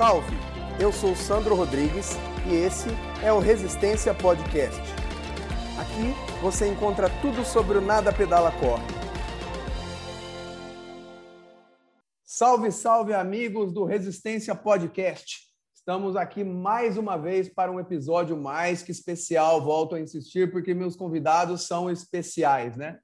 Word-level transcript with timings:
Salve! 0.00 0.32
Eu 0.80 0.90
sou 0.90 1.14
Sandro 1.14 1.54
Rodrigues 1.54 2.12
e 2.50 2.54
esse 2.54 2.88
é 3.22 3.30
o 3.30 3.38
Resistência 3.38 4.14
Podcast. 4.14 4.80
Aqui 5.78 6.40
você 6.40 6.66
encontra 6.66 7.10
tudo 7.20 7.44
sobre 7.44 7.76
o 7.76 7.82
Nada 7.82 8.10
Pedala 8.10 8.50
Corre. 8.50 8.82
Salve, 12.24 12.72
salve, 12.72 13.12
amigos 13.12 13.74
do 13.74 13.84
Resistência 13.84 14.54
Podcast. 14.54 15.40
Estamos 15.74 16.16
aqui 16.16 16.42
mais 16.42 16.96
uma 16.96 17.18
vez 17.18 17.52
para 17.52 17.70
um 17.70 17.78
episódio 17.78 18.38
mais 18.38 18.82
que 18.82 18.90
especial. 18.90 19.62
Volto 19.62 19.96
a 19.96 20.00
insistir 20.00 20.50
porque 20.50 20.72
meus 20.72 20.96
convidados 20.96 21.66
são 21.66 21.90
especiais, 21.90 22.74
né? 22.74 22.98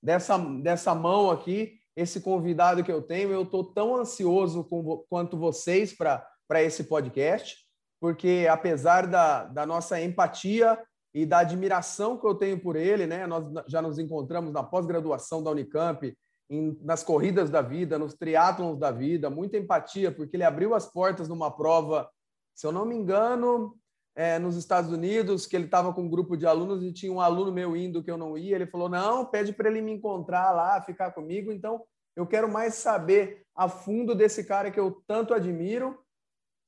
Dessa, 0.00 0.38
dessa 0.38 0.94
mão 0.94 1.28
aqui, 1.28 1.80
esse 1.96 2.20
convidado 2.20 2.84
que 2.84 2.92
eu 2.92 3.02
tenho, 3.02 3.32
eu 3.32 3.42
estou 3.42 3.64
tão 3.64 3.96
ansioso 3.96 4.62
com, 4.62 5.04
quanto 5.08 5.36
vocês 5.36 5.92
para 5.92 6.24
esse 6.54 6.84
podcast, 6.84 7.56
porque 8.00 8.46
apesar 8.50 9.06
da, 9.06 9.44
da 9.44 9.66
nossa 9.66 10.00
empatia 10.00 10.78
e 11.14 11.24
da 11.24 11.38
admiração 11.38 12.18
que 12.18 12.26
eu 12.26 12.34
tenho 12.34 12.60
por 12.60 12.76
ele, 12.76 13.06
né? 13.06 13.26
Nós 13.26 13.46
já 13.66 13.80
nos 13.80 13.98
encontramos 13.98 14.52
na 14.52 14.62
pós-graduação 14.62 15.42
da 15.42 15.50
Unicamp, 15.50 16.14
em, 16.48 16.78
nas 16.82 17.02
corridas 17.02 17.50
da 17.50 17.62
vida, 17.62 17.98
nos 17.98 18.14
triatlons 18.14 18.78
da 18.78 18.90
vida, 18.90 19.30
muita 19.30 19.56
empatia, 19.56 20.12
porque 20.12 20.36
ele 20.36 20.44
abriu 20.44 20.74
as 20.74 20.86
portas 20.86 21.28
numa 21.28 21.50
prova, 21.50 22.08
se 22.54 22.66
eu 22.66 22.72
não 22.72 22.84
me 22.84 22.94
engano, 22.94 23.76
é, 24.14 24.38
nos 24.38 24.56
Estados 24.56 24.90
Unidos, 24.90 25.46
que 25.46 25.54
ele 25.54 25.66
estava 25.66 25.92
com 25.92 26.02
um 26.02 26.08
grupo 26.08 26.36
de 26.36 26.46
alunos 26.46 26.82
e 26.82 26.92
tinha 26.92 27.12
um 27.12 27.20
aluno 27.20 27.52
meu 27.52 27.76
indo 27.76 28.02
que 28.02 28.10
eu 28.10 28.16
não 28.16 28.36
ia. 28.36 28.56
Ele 28.56 28.66
falou: 28.66 28.88
não, 28.88 29.26
pede 29.26 29.52
para 29.52 29.68
ele 29.68 29.82
me 29.82 29.92
encontrar 29.92 30.52
lá, 30.52 30.80
ficar 30.80 31.10
comigo. 31.12 31.52
Então, 31.52 31.82
eu 32.16 32.26
quero 32.26 32.50
mais 32.50 32.74
saber 32.74 33.42
a 33.54 33.68
fundo 33.68 34.14
desse 34.14 34.44
cara 34.44 34.70
que 34.70 34.80
eu 34.80 35.02
tanto 35.06 35.34
admiro. 35.34 35.98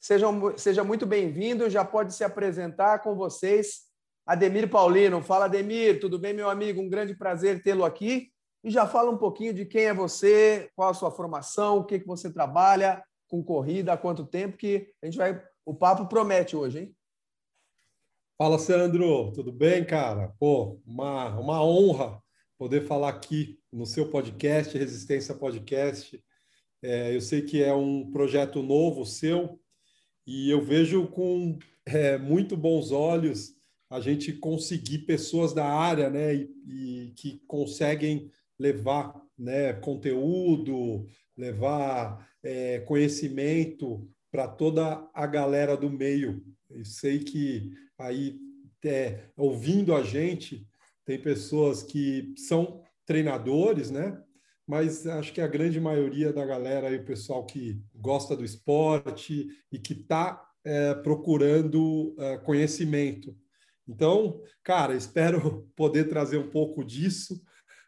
Seja, 0.01 0.27
seja 0.57 0.85
muito 0.85 1.05
bem-vindo, 1.05 1.69
já 1.69 1.85
pode 1.85 2.15
se 2.15 2.23
apresentar 2.23 3.01
com 3.01 3.17
vocês. 3.17 3.89
Ademir 4.25 4.71
Paulino. 4.71 5.23
Fala, 5.23 5.47
Ademir, 5.47 6.01
tudo 6.01 6.19
bem, 6.19 6.33
meu 6.33 6.49
amigo? 6.49 6.81
Um 6.81 6.89
grande 6.89 7.17
prazer 7.17 7.63
tê-lo 7.63 7.85
aqui. 7.85 8.31
E 8.63 8.71
já 8.71 8.87
fala 8.87 9.11
um 9.11 9.19
pouquinho 9.19 9.53
de 9.53 9.65
quem 9.65 9.85
é 9.85 9.95
você, 9.95 10.71
qual 10.77 10.91
a 10.91 10.95
sua 10.95 11.11
formação, 11.11 11.79
o 11.79 11.85
que, 11.85 11.99
que 11.99 12.07
você 12.07 12.33
trabalha 12.33 13.03
com 13.27 13.43
corrida, 13.43 13.93
há 13.93 13.97
quanto 13.97 14.25
tempo, 14.25 14.57
que 14.57 14.89
a 15.03 15.07
gente 15.07 15.19
vai. 15.19 15.43
O 15.65 15.75
papo 15.75 16.07
promete 16.07 16.57
hoje, 16.57 16.79
hein? 16.79 16.97
Fala, 18.37 18.59
Sandro, 18.59 19.33
tudo 19.33 19.51
bem, 19.51 19.85
cara? 19.85 20.33
Pô, 20.39 20.81
uma, 20.87 21.37
uma 21.39 21.65
honra 21.65 22.23
poder 22.57 22.87
falar 22.87 23.09
aqui 23.09 23.59
no 23.73 23.85
seu 23.85 24.09
podcast, 24.09 24.79
Resistência 24.79 25.35
Podcast. 25.35 26.23
É, 26.83 27.15
eu 27.15 27.21
sei 27.21 27.43
que 27.43 27.63
é 27.63 27.75
um 27.75 28.11
projeto 28.11 28.63
novo 28.63 29.05
seu 29.05 29.59
e 30.29 30.51
eu 30.51 30.61
vejo 30.63 31.07
com 31.07 31.59
é, 31.87 32.19
muito 32.19 32.55
bons 32.55 32.93
olhos 32.93 33.57
a 33.89 33.99
gente 33.99 34.31
conseguir 34.31 34.99
pessoas 35.07 35.55
da 35.55 35.65
área, 35.65 36.11
né, 36.11 36.35
e, 36.35 36.51
e 36.67 37.13
que 37.17 37.43
conseguem 37.47 38.31
levar, 38.59 39.19
né, 39.39 39.73
conteúdo, 39.73 41.07
levar 41.35 42.29
é, 42.43 42.81
conhecimento 42.81 44.07
para 44.31 44.47
toda 44.47 45.09
a 45.15 45.27
galera 45.27 45.75
do 45.75 45.89
meio. 45.89 46.45
Eu 46.69 46.85
sei 46.85 47.21
que 47.21 47.71
aí 47.99 48.39
é, 48.85 49.31
ouvindo 49.35 49.95
a 49.95 50.03
gente, 50.03 50.69
tem 51.07 51.19
pessoas 51.19 51.83
que 51.83 52.35
são 52.37 52.83
treinadores, 53.07 53.91
né? 53.91 54.23
Mas 54.69 55.07
acho 55.07 55.33
que 55.33 55.41
a 55.41 55.47
grande 55.47 55.81
maioria 55.81 56.31
da 56.31 56.45
galera 56.45 56.89
aí, 56.89 56.97
o 56.97 57.05
pessoal 57.05 57.47
que 57.47 57.81
gosta 57.95 58.37
do 58.37 58.45
esporte 58.45 59.49
e 59.73 59.79
que 59.79 59.95
está 59.95 60.47
é, 60.63 60.93
procurando 60.95 62.15
é, 62.19 62.37
conhecimento. 62.37 63.35
Então, 63.89 64.43
cara, 64.63 64.95
espero 64.95 65.67
poder 65.75 66.05
trazer 66.11 66.37
um 66.37 66.51
pouco 66.51 66.85
disso, 66.85 67.41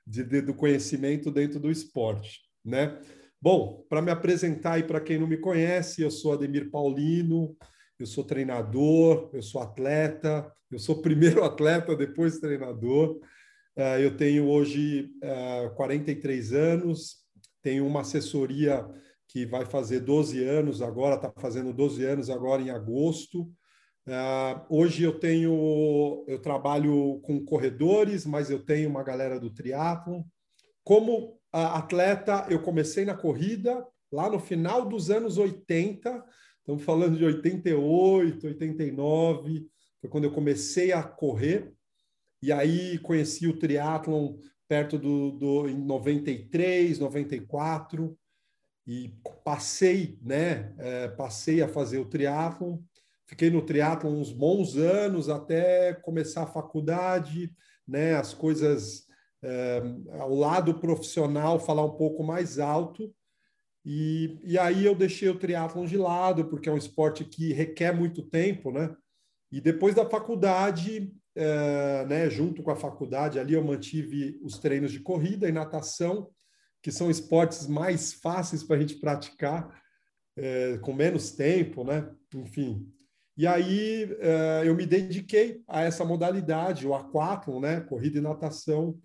de, 0.07 0.25
de, 0.25 0.41
do 0.41 0.55
conhecimento 0.55 1.31
dentro 1.31 1.61
do 1.61 1.71
esporte, 1.71 2.41
né? 2.65 2.99
Bom, 3.43 3.85
para 3.87 4.01
me 4.01 4.11
apresentar 4.11 4.79
e 4.79 4.83
para 4.83 5.01
quem 5.01 5.19
não 5.19 5.27
me 5.27 5.37
conhece, 5.37 6.01
eu 6.01 6.11
sou 6.11 6.33
Ademir 6.33 6.71
Paulino, 6.71 7.55
eu 7.99 8.07
sou 8.07 8.25
treinador, 8.25 9.29
eu 9.35 9.43
sou 9.43 9.61
atleta, 9.61 10.51
eu 10.71 10.79
sou 10.79 11.03
primeiro 11.03 11.45
atleta, 11.45 11.95
depois 11.95 12.39
treinador. 12.39 13.21
É, 13.81 14.05
eu 14.05 14.15
tenho 14.15 14.47
hoje 14.47 15.09
43 15.75 16.53
é, 16.53 16.59
anos, 16.59 17.17
tenho 17.63 17.87
uma 17.87 18.03
assessoria 18.03 18.87
que 19.27 19.47
vai 19.47 19.65
fazer 19.65 20.01
12 20.01 20.45
anos 20.45 20.83
agora, 20.83 21.15
está 21.15 21.33
fazendo 21.41 21.73
12 21.73 22.05
anos 22.05 22.29
agora 22.29 22.61
em 22.61 22.69
agosto. 22.69 23.51
É, 24.07 24.61
hoje 24.69 25.03
eu 25.03 25.19
tenho, 25.19 26.27
eu 26.29 26.39
trabalho 26.43 27.21
com 27.23 27.43
corredores, 27.43 28.27
mas 28.27 28.51
eu 28.51 28.63
tenho 28.63 28.91
uma 28.91 29.03
galera 29.03 29.41
do 29.41 29.49
triatlon. 29.49 30.25
Como 30.85 31.41
atleta, 31.51 32.47
eu 32.51 32.61
comecei 32.61 33.07
na 33.07 33.17
corrida 33.17 33.83
lá 34.13 34.29
no 34.29 34.39
final 34.39 34.87
dos 34.87 35.09
anos 35.09 35.39
80, 35.39 36.23
Estamos 36.59 36.85
falando 36.85 37.17
de 37.17 37.25
88, 37.25 38.47
89, 38.47 39.67
foi 39.99 40.11
quando 40.11 40.25
eu 40.25 40.33
comecei 40.33 40.93
a 40.93 41.03
correr. 41.03 41.73
E 42.43 42.53
aí 42.53 42.99
conheci 42.99 43.47
o 43.47 43.59
triatlon 43.59 44.37
perto 44.69 44.99
do, 44.99 45.33
do 45.33 45.69
em 45.69 45.77
93, 45.77 46.99
94 46.99 48.17
e 48.87 49.15
passei, 49.45 50.19
né? 50.23 50.75
É, 50.79 51.09
passei 51.09 51.63
a 51.63 51.69
fazer 51.69 51.99
o 51.99 52.09
triatlon. 52.09 52.79
Fiquei 53.27 53.51
no 53.51 53.63
triatlon 53.63 54.13
uns 54.13 54.33
bons 54.33 54.77
anos 54.77 55.29
até 55.29 55.95
começar 55.95 56.45
a 56.45 56.53
faculdade, 56.53 57.53
né? 57.87 58.15
As 58.15 58.33
coisas 58.33 59.07
é, 59.43 59.83
ao 60.19 60.35
lado 60.35 60.79
profissional 60.81 61.59
falar 61.59 61.85
um 61.85 61.97
pouco 61.97 62.23
mais 62.23 62.59
alto 62.59 63.15
e, 63.85 64.39
e 64.45 64.59
aí 64.59 64.85
eu 64.85 64.95
deixei 64.95 65.29
o 65.29 65.39
triatlon 65.39 65.87
de 65.87 65.97
lado, 65.97 66.45
porque 66.47 66.69
é 66.69 66.73
um 66.73 66.77
esporte 66.77 67.25
que 67.25 67.53
requer 67.53 67.93
muito 67.93 68.23
tempo, 68.23 68.71
né? 68.71 68.95
E 69.51 69.61
depois 69.61 69.95
da 69.95 70.09
faculdade, 70.09 71.13
é, 71.35 72.07
né, 72.07 72.31
junto 72.31 72.63
com 72.63 72.71
a 72.71 72.77
faculdade, 72.77 73.39
ali 73.39 73.55
eu 73.55 73.65
mantive 73.65 74.39
os 74.43 74.59
treinos 74.59 74.93
de 74.93 75.01
corrida 75.01 75.49
e 75.49 75.53
natação, 75.53 76.31
que 76.83 76.91
são 76.91 77.11
esportes 77.11 77.67
mais 77.67 78.13
fáceis 78.13 78.63
para 78.63 78.77
a 78.77 78.81
gente 78.81 78.97
praticar, 78.97 79.81
é, 80.37 80.79
com 80.79 80.93
menos 80.93 81.33
tempo, 81.33 81.85
né? 81.85 82.11
Enfim. 82.35 82.89
E 83.37 83.47
aí 83.47 84.17
é, 84.19 84.63
eu 84.65 84.75
me 84.75 84.87
dediquei 84.87 85.63
a 85.69 85.83
essa 85.83 86.05
modalidade, 86.05 86.87
o 86.87 86.95
aquatlon, 86.95 87.61
né? 87.61 87.81
Corrida 87.81 88.19
e 88.19 88.23
natação, 88.23 88.99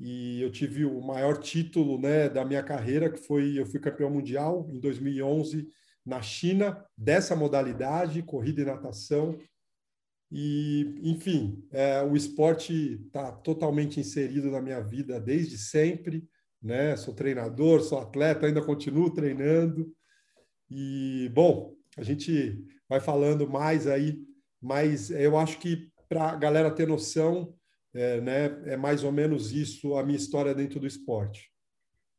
e 0.00 0.40
eu 0.40 0.50
tive 0.50 0.86
o 0.86 0.98
maior 1.02 1.36
título 1.36 2.00
né, 2.00 2.26
da 2.26 2.42
minha 2.42 2.62
carreira, 2.62 3.10
que 3.10 3.18
foi 3.18 3.58
eu 3.58 3.66
fui 3.66 3.78
campeão 3.78 4.10
mundial 4.10 4.66
em 4.72 4.80
2011 4.80 5.68
na 6.06 6.22
China 6.22 6.82
dessa 6.96 7.36
modalidade, 7.36 8.22
corrida 8.22 8.62
e 8.62 8.64
natação. 8.64 9.38
E, 10.30 10.94
enfim, 11.02 11.66
é, 11.72 12.02
o 12.02 12.14
esporte 12.14 13.00
está 13.06 13.32
totalmente 13.32 13.98
inserido 13.98 14.50
na 14.50 14.60
minha 14.60 14.80
vida 14.80 15.20
desde 15.20 15.58
sempre. 15.58 16.28
Né? 16.62 16.96
Sou 16.96 17.14
treinador, 17.14 17.80
sou 17.80 17.98
atleta, 17.98 18.46
ainda 18.46 18.64
continuo 18.64 19.10
treinando. 19.10 19.92
E, 20.70 21.30
bom, 21.34 21.74
a 21.96 22.02
gente 22.02 22.64
vai 22.88 23.00
falando 23.00 23.48
mais 23.48 23.86
aí, 23.86 24.20
mas 24.60 25.10
eu 25.10 25.36
acho 25.36 25.58
que 25.58 25.90
para 26.08 26.30
a 26.30 26.36
galera 26.36 26.70
ter 26.70 26.86
noção, 26.86 27.54
é, 27.94 28.20
né, 28.20 28.62
é 28.66 28.76
mais 28.76 29.02
ou 29.02 29.10
menos 29.10 29.52
isso 29.52 29.96
a 29.96 30.04
minha 30.04 30.16
história 30.18 30.54
dentro 30.54 30.78
do 30.78 30.86
esporte. 30.86 31.50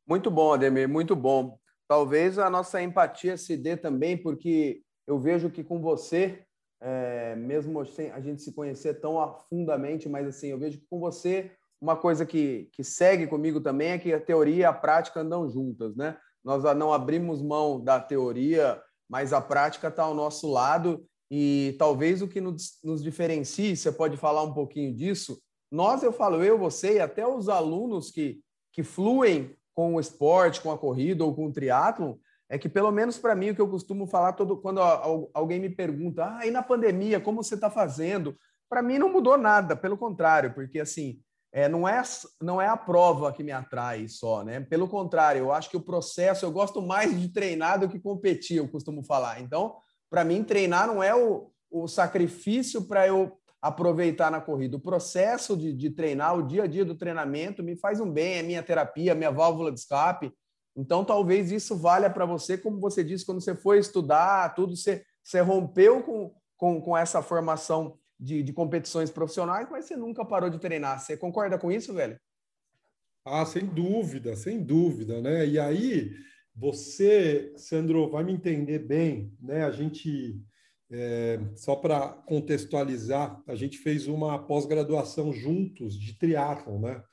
Muito 0.08 0.30
bom, 0.30 0.52
Ademir, 0.52 0.90
muito 0.90 1.16
bom. 1.16 1.58
Talvez 1.88 2.38
a 2.38 2.50
nossa 2.50 2.82
empatia 2.82 3.38
se 3.38 3.56
dê 3.56 3.78
também 3.78 4.18
porque 4.18 4.82
eu 5.08 5.20
vejo 5.20 5.50
que 5.50 5.64
com 5.64 5.82
você, 5.82 6.46
é, 6.82 7.36
mesmo 7.36 7.86
sem 7.86 8.12
a 8.12 8.20
gente 8.20 8.42
se 8.42 8.54
conhecer 8.54 8.96
tão 9.00 9.22
afundamente, 9.22 10.10
mas 10.10 10.28
assim, 10.28 10.48
eu 10.48 10.58
vejo 10.58 10.80
que 10.80 10.88
com 10.90 11.00
você 11.00 11.52
uma 11.80 11.96
coisa 11.96 12.26
que, 12.26 12.70
que 12.74 12.84
segue 12.84 13.28
comigo 13.28 13.60
também 13.60 13.90
é 13.92 13.98
que 13.98 14.14
a 14.14 14.20
teoria 14.20 14.56
e 14.56 14.66
a 14.66 14.74
prática 14.74 15.22
andam 15.22 15.50
juntas, 15.50 15.96
né? 15.96 16.18
Nós 16.44 16.64
não 16.76 16.94
abrimos 16.94 17.42
mão 17.42 17.84
da 17.84 18.00
teoria, 18.00 18.82
mas 19.10 19.34
a 19.34 19.42
prática 19.42 19.88
está 19.88 20.04
ao 20.04 20.14
nosso 20.14 20.50
lado 20.50 21.06
e 21.30 21.76
talvez 21.80 22.22
o 22.22 22.28
que 22.28 22.42
nos, 22.42 22.80
nos 22.84 23.02
diferencie, 23.02 23.76
você 23.76 23.92
pode 23.92 24.18
falar 24.18 24.44
um 24.44 24.54
pouquinho 24.54 24.94
disso, 24.94 25.42
nós, 25.72 26.04
eu 26.04 26.12
falo, 26.12 26.44
eu, 26.44 26.58
você 26.58 26.96
e 26.96 27.00
até 27.00 27.26
os 27.26 27.48
alunos 27.48 28.12
que, 28.12 28.42
que 28.74 28.84
fluem 28.84 29.56
com 29.74 29.96
o 29.96 30.00
esporte, 30.00 30.62
com 30.62 30.72
a 30.72 30.78
corrida 30.78 31.24
ou 31.24 31.34
com 31.34 31.46
o 31.46 31.52
triatlon, 31.52 32.16
é 32.52 32.58
que 32.58 32.68
pelo 32.68 32.92
menos 32.92 33.18
para 33.18 33.34
mim 33.34 33.52
o 33.52 33.56
que 33.56 33.62
eu 33.62 33.70
costumo 33.70 34.06
falar 34.06 34.34
todo 34.34 34.58
quando 34.58 34.82
alguém 35.34 35.58
me 35.58 35.70
pergunta, 35.70 36.26
ah, 36.38 36.46
e 36.46 36.52
na 36.52 36.62
pandemia 36.62 37.18
como 37.18 37.42
você 37.42 37.56
está 37.56 37.70
fazendo? 37.70 38.36
Para 38.70 38.84
mim 38.84 38.98
não 38.98 39.10
mudou 39.10 39.38
nada, 39.38 39.74
pelo 39.74 39.98
contrário, 39.98 40.54
porque 40.54 40.82
assim 40.82 41.22
é, 41.54 41.70
não 41.70 41.88
é 41.88 42.04
não 42.42 42.62
é 42.62 42.68
a 42.68 42.76
prova 42.76 43.32
que 43.32 43.42
me 43.42 43.54
atrai 43.54 44.08
só, 44.10 44.44
né? 44.44 44.60
Pelo 44.60 44.88
contrário, 44.88 45.40
eu 45.40 45.52
acho 45.54 45.70
que 45.70 45.78
o 45.78 45.82
processo 45.82 46.46
eu 46.46 46.52
gosto 46.52 46.82
mais 46.82 47.18
de 47.18 47.30
treinar 47.30 47.80
do 47.80 47.88
que 47.88 48.00
competir, 48.00 48.58
eu 48.58 48.68
costumo 48.68 49.02
falar. 49.02 49.40
Então 49.40 49.78
Para 50.10 50.26
mim, 50.26 50.44
treinar 50.44 50.88
não 50.88 51.02
é 51.02 51.16
o, 51.16 51.50
o 51.70 51.88
sacrifício 51.88 52.82
para 52.84 53.08
eu 53.08 53.38
aproveitar 53.62 54.30
na 54.30 54.42
corrida. 54.42 54.76
O 54.76 54.82
processo 54.82 55.56
de, 55.56 55.72
de 55.72 55.90
treinar, 55.90 56.38
o 56.38 56.46
dia 56.46 56.64
a 56.64 56.68
dia 56.68 56.84
do 56.84 56.96
treinamento, 56.96 57.64
me 57.64 57.78
faz 57.78 58.02
um 58.02 58.12
bem, 58.12 58.40
é 58.40 58.44
minha 58.44 58.62
terapia, 58.62 59.16
minha 59.16 59.32
válvula 59.32 59.72
de 59.72 59.80
escape. 59.80 60.34
Então, 60.76 61.04
talvez 61.04 61.52
isso 61.52 61.76
valha 61.76 62.10
para 62.10 62.26
você, 62.26 62.58
como 62.58 62.80
você 62.80 63.04
disse, 63.04 63.26
quando 63.26 63.42
você 63.42 63.56
foi 63.56 63.80
estudar, 63.80 64.54
tudo, 64.56 64.76
você, 64.76 65.04
você 65.24 65.42
rompeu 65.42 66.02
com, 66.04 66.34
com, 66.56 66.82
com 66.82 66.98
essa 66.98 67.22
formação 67.22 67.98
de, 68.20 68.42
de 68.42 68.54
competições 68.54 69.10
profissionais, 69.10 69.68
mas 69.70 69.86
você 69.86 69.96
nunca 69.96 70.24
parou 70.24 70.50
de 70.50 70.60
treinar. 70.60 71.00
Você 71.00 71.18
concorda 71.18 71.58
com 71.58 71.72
isso, 71.72 71.94
velho? 71.94 72.20
Ah, 73.26 73.46
sem 73.46 73.66
dúvida, 73.66 74.36
sem 74.36 74.64
dúvida, 74.64 75.22
né? 75.22 75.46
E 75.46 75.60
aí, 75.60 76.12
você, 76.56 77.54
Sandro, 77.58 78.10
vai 78.10 78.24
me 78.24 78.34
entender 78.34 78.80
bem, 78.80 79.34
né? 79.42 79.64
A 79.64 79.72
gente 79.72 80.42
é, 80.92 81.40
só 81.56 81.76
para 81.76 82.10
contextualizar, 82.10 83.42
a 83.48 83.56
gente 83.56 83.78
fez 83.78 84.08
uma 84.08 84.38
pós-graduação 84.40 85.32
juntos 85.32 85.98
de 85.98 86.18
triatlon, 86.18 86.80
né? 86.80 87.04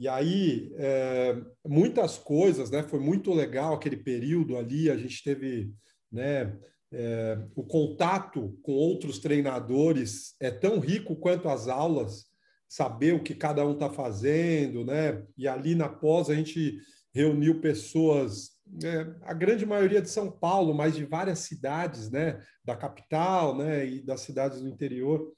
E 0.00 0.08
aí, 0.08 0.72
é, 0.78 1.36
muitas 1.62 2.16
coisas, 2.16 2.70
né? 2.70 2.82
Foi 2.82 2.98
muito 2.98 3.34
legal 3.34 3.74
aquele 3.74 3.98
período 3.98 4.56
ali, 4.56 4.90
a 4.90 4.96
gente 4.96 5.22
teve, 5.22 5.74
né? 6.10 6.58
É, 6.90 7.38
o 7.54 7.62
contato 7.62 8.58
com 8.62 8.72
outros 8.72 9.18
treinadores 9.18 10.34
é 10.40 10.50
tão 10.50 10.80
rico 10.80 11.14
quanto 11.16 11.50
as 11.50 11.68
aulas, 11.68 12.24
saber 12.66 13.14
o 13.14 13.22
que 13.22 13.34
cada 13.34 13.66
um 13.66 13.74
está 13.74 13.90
fazendo, 13.90 14.86
né? 14.86 15.22
E 15.36 15.46
ali 15.46 15.74
na 15.74 15.88
pós 15.90 16.30
a 16.30 16.34
gente 16.34 16.78
reuniu 17.14 17.60
pessoas 17.60 18.52
é, 18.82 19.06
a 19.20 19.34
grande 19.34 19.66
maioria 19.66 20.00
de 20.00 20.08
São 20.08 20.30
Paulo, 20.30 20.72
mas 20.72 20.96
de 20.96 21.04
várias 21.04 21.40
cidades, 21.40 22.10
né, 22.10 22.40
da 22.64 22.74
capital, 22.74 23.54
né, 23.54 23.84
e 23.84 24.00
das 24.00 24.22
cidades 24.22 24.62
do 24.62 24.68
interior. 24.68 25.30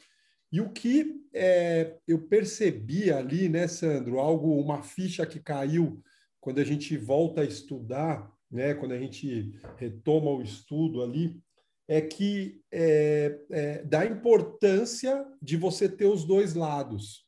E 0.53 0.61
o 0.61 0.69
que 0.71 1.25
é, 1.33 1.97
eu 2.07 2.21
percebi 2.29 3.11
ali, 3.11 3.49
né, 3.49 3.67
Sandro, 3.67 4.19
algo, 4.19 4.61
uma 4.61 4.83
ficha 4.83 5.25
que 5.25 5.41
caiu 5.41 6.03
quando 6.39 6.59
a 6.59 6.65
gente 6.65 6.97
volta 6.97 7.41
a 7.41 7.45
estudar, 7.45 8.31
né, 8.51 8.75
quando 8.75 8.93
a 8.93 8.99
gente 8.99 9.59
retoma 9.79 10.31
o 10.31 10.43
estudo 10.43 11.03
ali, 11.03 11.41
é 11.89 12.03
que 12.03 12.61
é, 12.71 13.41
é, 13.51 13.83
da 13.85 14.05
importância 14.05 15.27
de 15.41 15.57
você 15.57 15.89
ter 15.89 16.07
os 16.07 16.25
dois 16.25 16.55
lados. 16.55 17.27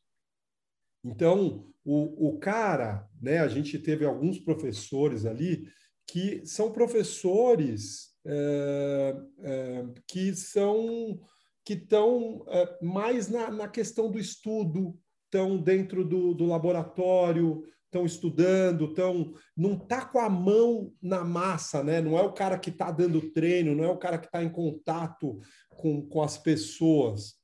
Então, 1.02 1.66
o, 1.84 2.28
o 2.28 2.38
cara, 2.38 3.08
né, 3.20 3.38
a 3.38 3.48
gente 3.48 3.78
teve 3.78 4.04
alguns 4.04 4.38
professores 4.38 5.24
ali 5.24 5.66
que 6.06 6.44
são 6.44 6.70
professores 6.70 8.14
é, 8.26 9.16
é, 9.42 9.84
que 10.06 10.34
são 10.34 11.20
que 11.64 11.74
estão 11.74 12.44
é, 12.48 12.78
mais 12.82 13.28
na, 13.28 13.50
na, 13.50 13.68
questão 13.68 14.10
do 14.10 14.18
estudo, 14.18 14.98
estão 15.24 15.56
dentro 15.56 16.04
do, 16.04 16.34
do 16.34 16.44
laboratório, 16.44 17.64
estão 17.86 18.04
estudando, 18.04 18.86
estão 18.86 19.32
não 19.56 19.78
tá 19.78 20.04
com 20.04 20.18
a 20.18 20.28
mão 20.28 20.92
na 21.00 21.24
massa, 21.24 21.82
né? 21.82 22.00
Não 22.00 22.18
é 22.18 22.22
o 22.22 22.32
cara 22.32 22.58
que 22.58 22.70
está 22.70 22.90
dando 22.90 23.30
treino, 23.30 23.74
não 23.74 23.84
é 23.84 23.88
o 23.88 23.96
cara 23.96 24.18
que 24.18 24.26
está 24.26 24.42
em 24.42 24.50
contato 24.50 25.38
com, 25.70 26.06
com 26.06 26.22
as 26.22 26.36
pessoas. 26.36 27.34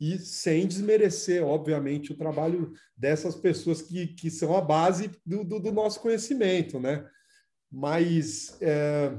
E 0.00 0.18
sem 0.18 0.66
desmerecer, 0.66 1.44
obviamente, 1.44 2.10
o 2.10 2.16
trabalho 2.16 2.72
dessas 2.96 3.34
pessoas 3.34 3.82
que, 3.82 4.06
que 4.08 4.30
são 4.30 4.56
a 4.56 4.60
base 4.62 5.10
do, 5.26 5.44
do, 5.44 5.60
do 5.60 5.70
nosso 5.70 6.00
conhecimento, 6.00 6.80
né? 6.80 7.06
Mas 7.70 8.56
é, 8.62 9.14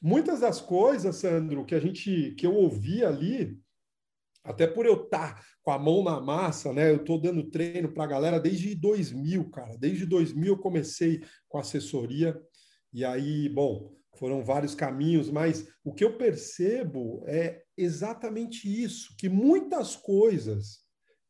muitas 0.00 0.40
das 0.40 0.60
coisas, 0.60 1.16
Sandro, 1.16 1.64
que 1.64 1.74
a 1.74 1.80
gente 1.80 2.34
que 2.36 2.46
eu 2.46 2.54
ouvi 2.54 3.02
ali, 3.02 3.58
até 4.48 4.66
por 4.66 4.86
eu 4.86 5.04
estar 5.04 5.34
tá 5.34 5.42
com 5.62 5.70
a 5.70 5.78
mão 5.78 6.02
na 6.02 6.20
massa, 6.20 6.72
né? 6.72 6.90
Eu 6.90 6.96
estou 6.96 7.20
dando 7.20 7.50
treino 7.50 7.92
para 7.92 8.04
a 8.04 8.08
galera 8.08 8.40
desde 8.40 8.74
2000, 8.74 9.50
cara. 9.50 9.76
Desde 9.76 10.06
2000 10.06 10.54
eu 10.54 10.58
comecei 10.58 11.22
com 11.48 11.58
assessoria 11.58 12.36
e 12.92 13.04
aí, 13.04 13.48
bom, 13.48 13.94
foram 14.16 14.42
vários 14.42 14.74
caminhos, 14.74 15.30
mas 15.30 15.68
o 15.84 15.92
que 15.92 16.02
eu 16.02 16.16
percebo 16.16 17.22
é 17.26 17.62
exatamente 17.76 18.66
isso, 18.66 19.14
que 19.16 19.28
muitas 19.28 19.94
coisas 19.94 20.80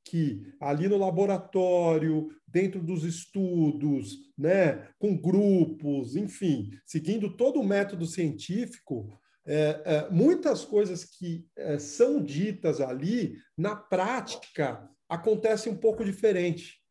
que 0.05 0.41
ali 0.59 0.89
no 0.89 0.97
laboratório, 0.97 2.29
dentro 2.47 2.83
dos 2.83 3.05
estudos, 3.05 4.17
né, 4.39 4.89
com 4.99 5.15
grupos, 5.15 6.17
enfim, 6.17 6.71
seguindo 6.87 7.37
todo 7.37 7.61
o 7.61 7.67
método 7.67 8.07
científico, 8.07 9.21
é, 9.51 9.83
é, 9.85 10.11
muitas 10.11 10.63
coisas 10.63 11.07
que 11.07 11.49
é, 11.57 11.79
são 11.79 12.23
ditas 12.23 12.83
ali, 12.83 13.39
na 13.57 13.75
prática, 13.75 14.87
acontecem 15.09 15.73
um 15.73 15.77
pouco 15.77 16.05
diferente, 16.05 16.83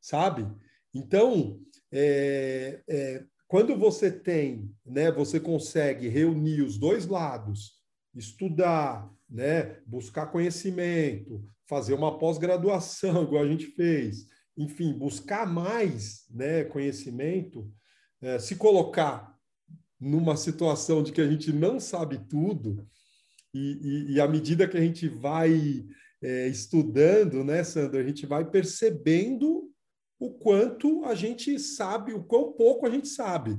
sabe? 0.00 0.46
Então, 0.94 1.60
é, 1.90 2.80
é, 2.88 3.24
quando 3.48 3.76
você 3.76 4.12
tem, 4.12 4.72
né, 4.86 5.10
você 5.10 5.40
consegue 5.40 6.06
reunir 6.06 6.62
os 6.62 6.78
dois 6.78 7.04
lados, 7.04 7.82
estudar, 8.14 9.12
né, 9.28 9.80
buscar 9.84 10.26
conhecimento, 10.26 11.44
fazer 11.66 11.94
uma 11.94 12.16
pós-graduação, 12.16 13.22
igual 13.26 13.42
a 13.42 13.48
gente 13.48 13.66
fez, 13.72 14.26
enfim, 14.56 14.92
buscar 14.92 15.46
mais 15.46 16.26
né, 16.30 16.62
conhecimento, 16.62 17.68
é, 18.22 18.38
se 18.38 18.54
colocar 18.54 19.36
numa 20.00 20.36
situação 20.36 21.02
de 21.02 21.12
que 21.12 21.20
a 21.20 21.28
gente 21.28 21.52
não 21.52 21.80
sabe 21.80 22.18
tudo, 22.28 22.86
e, 23.52 23.78
e, 23.82 24.12
e 24.14 24.20
à 24.20 24.28
medida 24.28 24.68
que 24.68 24.76
a 24.76 24.80
gente 24.80 25.08
vai 25.08 25.84
é, 26.22 26.48
estudando, 26.48 27.44
né, 27.44 27.64
Sandra, 27.64 28.00
a 28.00 28.06
gente 28.06 28.26
vai 28.26 28.48
percebendo 28.48 29.68
o 30.18 30.30
quanto 30.30 31.04
a 31.04 31.14
gente 31.14 31.58
sabe, 31.58 32.12
o 32.12 32.24
quão 32.24 32.52
pouco 32.52 32.86
a 32.86 32.90
gente 32.90 33.08
sabe. 33.08 33.56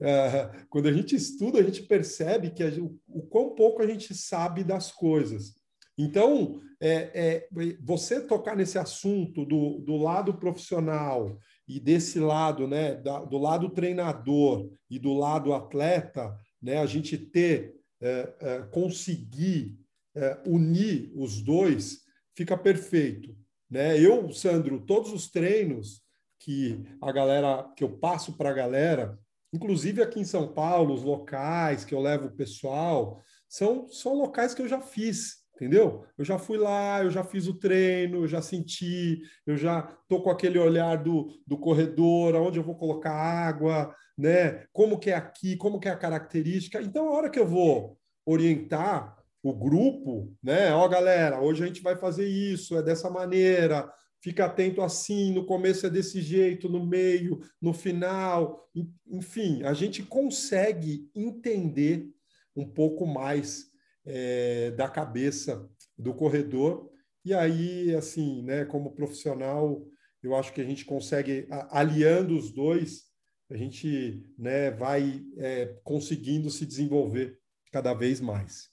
É, 0.00 0.64
quando 0.68 0.88
a 0.88 0.92
gente 0.92 1.14
estuda, 1.14 1.58
a 1.58 1.62
gente 1.62 1.82
percebe 1.82 2.50
que 2.50 2.64
o, 2.64 2.98
o 3.08 3.22
quão 3.22 3.54
pouco 3.54 3.82
a 3.82 3.86
gente 3.86 4.14
sabe 4.14 4.64
das 4.64 4.90
coisas. 4.90 5.54
Então, 5.98 6.60
é, 6.80 7.10
é, 7.14 7.48
você 7.80 8.20
tocar 8.20 8.56
nesse 8.56 8.78
assunto 8.78 9.44
do, 9.44 9.80
do 9.80 9.96
lado 9.96 10.34
profissional 10.34 11.38
e 11.76 11.80
desse 11.80 12.18
lado, 12.18 12.66
né, 12.66 12.94
da, 12.96 13.20
do 13.24 13.38
lado 13.38 13.70
treinador 13.70 14.70
e 14.90 14.98
do 14.98 15.14
lado 15.14 15.54
atleta, 15.54 16.36
né, 16.60 16.78
a 16.78 16.86
gente 16.86 17.16
ter, 17.16 17.74
é, 18.00 18.34
é 18.40 18.62
conseguir 18.70 19.78
é, 20.14 20.38
unir 20.46 21.10
os 21.14 21.40
dois, 21.40 22.02
fica 22.36 22.56
perfeito. 22.58 23.34
Né? 23.70 23.98
Eu, 23.98 24.30
Sandro, 24.32 24.84
todos 24.84 25.12
os 25.12 25.30
treinos 25.30 26.02
que 26.38 26.84
a 27.00 27.10
galera, 27.10 27.72
que 27.74 27.82
eu 27.82 27.96
passo 27.98 28.34
para 28.34 28.50
a 28.50 28.54
galera, 28.54 29.18
inclusive 29.52 30.02
aqui 30.02 30.20
em 30.20 30.24
São 30.24 30.52
Paulo, 30.52 30.92
os 30.92 31.02
locais 31.02 31.84
que 31.84 31.94
eu 31.94 32.00
levo 32.00 32.26
o 32.26 32.36
pessoal, 32.36 33.22
são, 33.48 33.88
são 33.88 34.14
locais 34.14 34.54
que 34.54 34.60
eu 34.60 34.68
já 34.68 34.80
fiz 34.80 35.41
entendeu? 35.62 36.04
Eu 36.18 36.24
já 36.24 36.38
fui 36.38 36.58
lá, 36.58 37.04
eu 37.04 37.10
já 37.10 37.22
fiz 37.22 37.46
o 37.46 37.54
treino, 37.54 38.24
eu 38.24 38.28
já 38.28 38.42
senti, 38.42 39.22
eu 39.46 39.56
já 39.56 39.82
tô 40.08 40.20
com 40.20 40.28
aquele 40.28 40.58
olhar 40.58 40.96
do, 40.96 41.30
do 41.46 41.56
corredor, 41.56 42.34
aonde 42.34 42.58
eu 42.58 42.64
vou 42.64 42.74
colocar 42.74 43.12
água, 43.12 43.94
né? 44.18 44.64
Como 44.72 44.98
que 44.98 45.10
é 45.10 45.14
aqui, 45.14 45.56
como 45.56 45.78
que 45.78 45.86
é 45.86 45.92
a 45.92 45.96
característica. 45.96 46.82
Então, 46.82 47.08
a 47.08 47.12
hora 47.12 47.30
que 47.30 47.38
eu 47.38 47.46
vou 47.46 47.96
orientar 48.26 49.16
o 49.40 49.54
grupo, 49.54 50.36
né? 50.42 50.74
Ó, 50.74 50.88
galera, 50.88 51.40
hoje 51.40 51.62
a 51.62 51.66
gente 51.68 51.80
vai 51.80 51.94
fazer 51.94 52.26
isso, 52.26 52.76
é 52.76 52.82
dessa 52.82 53.08
maneira, 53.08 53.88
fica 54.20 54.46
atento 54.46 54.82
assim, 54.82 55.32
no 55.32 55.46
começo 55.46 55.86
é 55.86 55.90
desse 55.90 56.20
jeito, 56.20 56.68
no 56.68 56.84
meio, 56.84 57.38
no 57.60 57.72
final. 57.72 58.68
Enfim, 59.06 59.62
a 59.62 59.74
gente 59.74 60.02
consegue 60.02 61.08
entender 61.14 62.08
um 62.56 62.66
pouco 62.66 63.06
mais 63.06 63.71
é, 64.04 64.70
da 64.72 64.88
cabeça 64.88 65.68
do 65.96 66.14
corredor. 66.14 66.90
E 67.24 67.32
aí, 67.32 67.94
assim, 67.94 68.42
né, 68.42 68.64
como 68.64 68.94
profissional, 68.94 69.84
eu 70.22 70.34
acho 70.34 70.52
que 70.52 70.60
a 70.60 70.64
gente 70.64 70.84
consegue, 70.84 71.46
aliando 71.70 72.36
os 72.36 72.52
dois, 72.52 73.04
a 73.50 73.56
gente 73.56 74.24
né, 74.38 74.70
vai 74.70 75.22
é, 75.38 75.76
conseguindo 75.84 76.50
se 76.50 76.64
desenvolver 76.64 77.38
cada 77.70 77.94
vez 77.94 78.20
mais. 78.20 78.70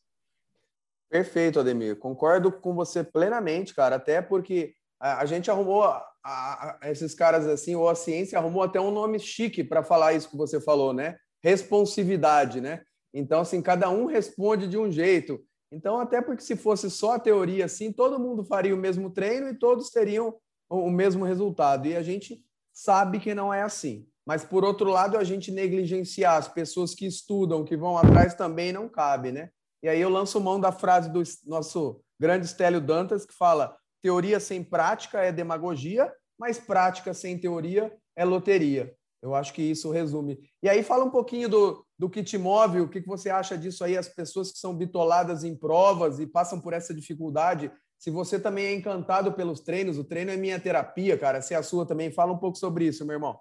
Perfeito, 1.09 1.59
Ademir. 1.59 1.97
Concordo 1.97 2.51
com 2.51 2.75
você 2.75 3.03
plenamente, 3.03 3.73
cara. 3.73 3.95
Até 3.95 4.21
porque 4.21 4.75
a, 4.99 5.21
a 5.21 5.25
gente 5.25 5.49
arrumou 5.49 5.83
a, 5.83 6.05
a, 6.23 6.79
esses 6.83 7.15
caras 7.15 7.47
assim, 7.47 7.75
ou 7.75 7.89
a 7.89 7.95
ciência 7.95 8.37
arrumou 8.37 8.61
até 8.61 8.79
um 8.79 8.91
nome 8.91 9.19
chique 9.19 9.63
para 9.63 9.83
falar 9.83 10.13
isso 10.13 10.29
que 10.29 10.37
você 10.37 10.61
falou, 10.61 10.93
né? 10.93 11.17
Responsividade, 11.41 12.61
né? 12.61 12.83
Então, 13.13 13.41
assim, 13.41 13.61
cada 13.61 13.89
um 13.89 14.05
responde 14.05 14.67
de 14.67 14.77
um 14.77 14.91
jeito. 14.91 15.39
Então, 15.71 15.99
até 15.99 16.21
porque 16.21 16.41
se 16.41 16.55
fosse 16.55 16.89
só 16.89 17.13
a 17.13 17.19
teoria 17.19 17.65
assim, 17.65 17.91
todo 17.91 18.19
mundo 18.19 18.43
faria 18.43 18.73
o 18.73 18.77
mesmo 18.77 19.09
treino 19.09 19.49
e 19.49 19.57
todos 19.57 19.89
teriam 19.89 20.35
o 20.69 20.89
mesmo 20.89 21.23
resultado. 21.25 21.87
E 21.87 21.95
a 21.95 22.03
gente 22.03 22.43
sabe 22.73 23.19
que 23.19 23.35
não 23.35 23.53
é 23.53 23.61
assim. 23.61 24.07
Mas, 24.25 24.43
por 24.43 24.63
outro 24.63 24.89
lado, 24.89 25.17
a 25.17 25.23
gente 25.23 25.51
negligenciar 25.51 26.37
as 26.37 26.47
pessoas 26.47 26.93
que 26.93 27.05
estudam, 27.05 27.65
que 27.65 27.75
vão 27.75 27.97
atrás, 27.97 28.35
também 28.35 28.71
não 28.71 28.87
cabe, 28.87 29.31
né? 29.31 29.49
E 29.81 29.89
aí 29.89 29.99
eu 29.99 30.09
lanço 30.09 30.39
mão 30.39 30.59
da 30.59 30.71
frase 30.71 31.11
do 31.11 31.23
nosso 31.45 32.01
grande 32.19 32.47
Stélio 32.47 32.81
Dantas, 32.81 33.25
que 33.25 33.33
fala: 33.33 33.75
teoria 34.01 34.39
sem 34.39 34.63
prática 34.63 35.21
é 35.21 35.31
demagogia, 35.31 36.11
mas 36.37 36.59
prática 36.59 37.13
sem 37.13 37.39
teoria 37.39 37.91
é 38.15 38.23
loteria. 38.23 38.93
Eu 39.21 39.35
acho 39.35 39.53
que 39.53 39.61
isso 39.61 39.91
resume. 39.91 40.39
E 40.63 40.69
aí 40.69 40.81
fala 40.81 41.03
um 41.03 41.09
pouquinho 41.09 41.49
do, 41.49 41.85
do 41.97 42.09
que 42.09 42.23
te 42.23 42.37
move, 42.37 42.79
o 42.79 42.89
que 42.89 43.01
você 43.01 43.29
acha 43.29 43.57
disso 43.57 43.83
aí, 43.83 43.97
as 43.97 44.07
pessoas 44.07 44.51
que 44.51 44.59
são 44.59 44.73
bitoladas 44.73 45.43
em 45.43 45.55
provas 45.55 46.19
e 46.19 46.27
passam 46.27 46.59
por 46.59 46.73
essa 46.73 46.93
dificuldade. 46.93 47.71
Se 47.97 48.09
você 48.09 48.39
também 48.39 48.65
é 48.67 48.73
encantado 48.73 49.33
pelos 49.33 49.59
treinos, 49.59 49.97
o 49.97 50.05
treino 50.05 50.31
é 50.31 50.37
minha 50.37 50.59
terapia, 50.59 51.17
cara. 51.17 51.41
Se 51.41 51.53
é 51.53 51.57
a 51.57 51.63
sua 51.63 51.85
também, 51.85 52.11
fala 52.11 52.31
um 52.31 52.37
pouco 52.37 52.57
sobre 52.57 52.85
isso, 52.85 53.05
meu 53.05 53.15
irmão. 53.15 53.37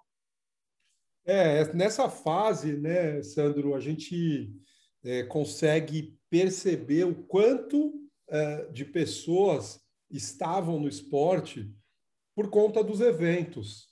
É, 1.24 1.72
nessa 1.74 2.08
fase, 2.08 2.76
né, 2.76 3.22
Sandro, 3.22 3.74
a 3.74 3.80
gente 3.80 4.50
é, 5.04 5.22
consegue 5.24 6.18
perceber 6.28 7.04
o 7.04 7.14
quanto 7.14 7.92
é, 8.28 8.66
de 8.72 8.84
pessoas 8.84 9.80
estavam 10.10 10.80
no 10.80 10.88
esporte 10.88 11.70
por 12.34 12.48
conta 12.48 12.82
dos 12.82 13.00
eventos, 13.00 13.87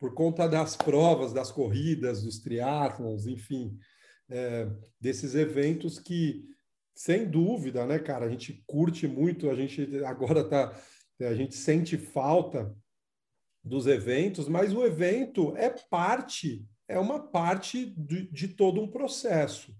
por 0.00 0.14
conta 0.14 0.48
das 0.48 0.74
provas, 0.74 1.34
das 1.34 1.52
corridas, 1.52 2.22
dos 2.22 2.38
triatlons, 2.38 3.26
enfim, 3.26 3.78
é, 4.30 4.66
desses 4.98 5.34
eventos 5.34 5.98
que, 5.98 6.42
sem 6.94 7.30
dúvida, 7.30 7.86
né, 7.86 7.98
cara, 7.98 8.24
a 8.24 8.30
gente 8.30 8.64
curte 8.66 9.06
muito, 9.06 9.50
a 9.50 9.54
gente 9.54 10.02
agora 10.04 10.42
tá, 10.42 10.74
a 11.20 11.34
gente 11.34 11.54
sente 11.54 11.98
falta 11.98 12.74
dos 13.62 13.86
eventos, 13.86 14.48
mas 14.48 14.72
o 14.72 14.86
evento 14.86 15.54
é 15.54 15.68
parte, 15.68 16.66
é 16.88 16.98
uma 16.98 17.20
parte 17.20 17.84
de, 17.94 18.26
de 18.32 18.48
todo 18.48 18.80
um 18.80 18.90
processo. 18.90 19.76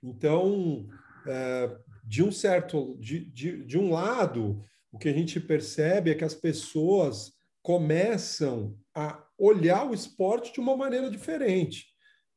Então, 0.00 0.86
é, 1.26 1.76
de 2.04 2.22
um 2.22 2.30
certo, 2.30 2.96
de, 3.00 3.24
de, 3.24 3.64
de 3.64 3.76
um 3.76 3.90
lado, 3.90 4.64
o 4.92 4.98
que 4.98 5.08
a 5.08 5.12
gente 5.12 5.40
percebe 5.40 6.10
é 6.10 6.14
que 6.14 6.24
as 6.24 6.34
pessoas 6.34 7.32
começam 7.62 8.78
a 8.94 9.24
olhar 9.40 9.88
o 9.88 9.94
esporte 9.94 10.52
de 10.52 10.60
uma 10.60 10.76
maneira 10.76 11.10
diferente. 11.10 11.86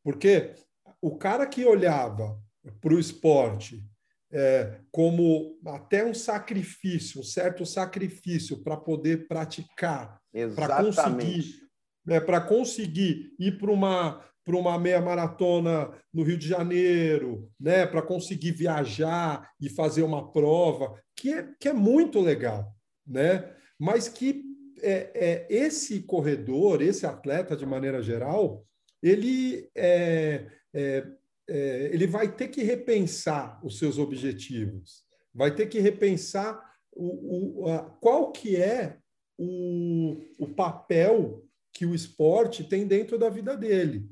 Porque 0.03 0.53
o 1.01 1.17
cara 1.17 1.45
que 1.45 1.65
olhava 1.65 2.39
para 2.79 2.93
o 2.93 2.99
esporte 2.99 3.83
é, 4.31 4.79
como 4.91 5.59
até 5.67 6.03
um 6.03 6.13
sacrifício, 6.13 7.21
um 7.21 7.23
certo 7.23 7.65
sacrifício 7.65 8.63
para 8.63 8.75
poder 8.75 9.27
praticar, 9.27 10.19
para 10.55 10.83
conseguir, 10.83 11.45
é, 12.07 12.19
para 12.19 12.41
conseguir 12.41 13.35
ir 13.37 13.57
para 13.59 13.71
uma 13.71 14.23
para 14.45 14.57
uma 14.57 14.77
meia 14.77 14.99
maratona 14.99 15.89
no 16.13 16.21
Rio 16.21 16.37
de 16.37 16.49
Janeiro, 16.49 17.49
né, 17.57 17.87
para 17.87 18.01
conseguir 18.01 18.51
viajar 18.51 19.49
e 19.57 19.69
fazer 19.69 20.03
uma 20.03 20.33
prova, 20.33 21.01
que 21.15 21.31
é, 21.31 21.47
que 21.57 21.69
é 21.69 21.73
muito 21.73 22.19
legal, 22.19 22.75
né? 23.07 23.55
Mas 23.79 24.09
que 24.09 24.43
é, 24.83 25.11
é, 25.15 25.47
esse 25.49 26.01
corredor, 26.01 26.81
esse 26.81 27.05
atleta 27.05 27.55
de 27.55 27.65
maneira 27.65 28.01
geral, 28.01 28.65
ele 29.01 29.69
é, 29.75 30.45
é, 30.73 31.07
é, 31.47 31.89
ele 31.91 32.05
vai 32.05 32.33
ter 32.35 32.49
que 32.49 32.63
repensar 32.63 33.59
os 33.65 33.79
seus 33.79 33.97
objetivos, 33.97 35.03
vai 35.33 35.53
ter 35.53 35.67
que 35.67 35.79
repensar 35.79 36.61
o, 36.91 37.63
o, 37.63 37.69
a, 37.69 37.79
qual 37.99 38.31
que 38.31 38.55
é 38.55 38.97
o, 39.37 40.21
o 40.37 40.47
papel 40.47 41.43
que 41.71 41.85
o 41.85 41.95
esporte 41.95 42.63
tem 42.63 42.85
dentro 42.85 43.17
da 43.17 43.29
vida 43.29 43.57
dele. 43.57 44.07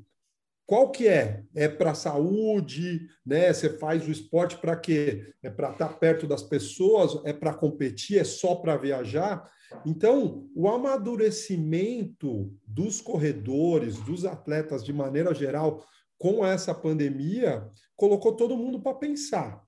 Qual 0.72 0.90
que 0.90 1.06
é? 1.06 1.44
É 1.54 1.68
para 1.68 1.92
saúde, 1.92 3.06
né? 3.26 3.52
Você 3.52 3.68
faz 3.76 4.08
o 4.08 4.10
esporte 4.10 4.56
para 4.56 4.74
quê? 4.74 5.34
É 5.42 5.50
para 5.50 5.70
estar 5.70 5.88
tá 5.88 5.92
perto 5.92 6.26
das 6.26 6.42
pessoas, 6.42 7.20
é 7.26 7.32
para 7.34 7.52
competir, 7.52 8.18
é 8.18 8.24
só 8.24 8.54
para 8.54 8.78
viajar. 8.78 9.46
Então, 9.84 10.48
o 10.56 10.66
amadurecimento 10.66 12.50
dos 12.66 13.02
corredores, 13.02 13.98
dos 13.98 14.24
atletas 14.24 14.82
de 14.82 14.94
maneira 14.94 15.34
geral, 15.34 15.86
com 16.16 16.42
essa 16.42 16.74
pandemia, 16.74 17.68
colocou 17.94 18.34
todo 18.34 18.56
mundo 18.56 18.80
para 18.80 18.96
pensar. 18.96 19.62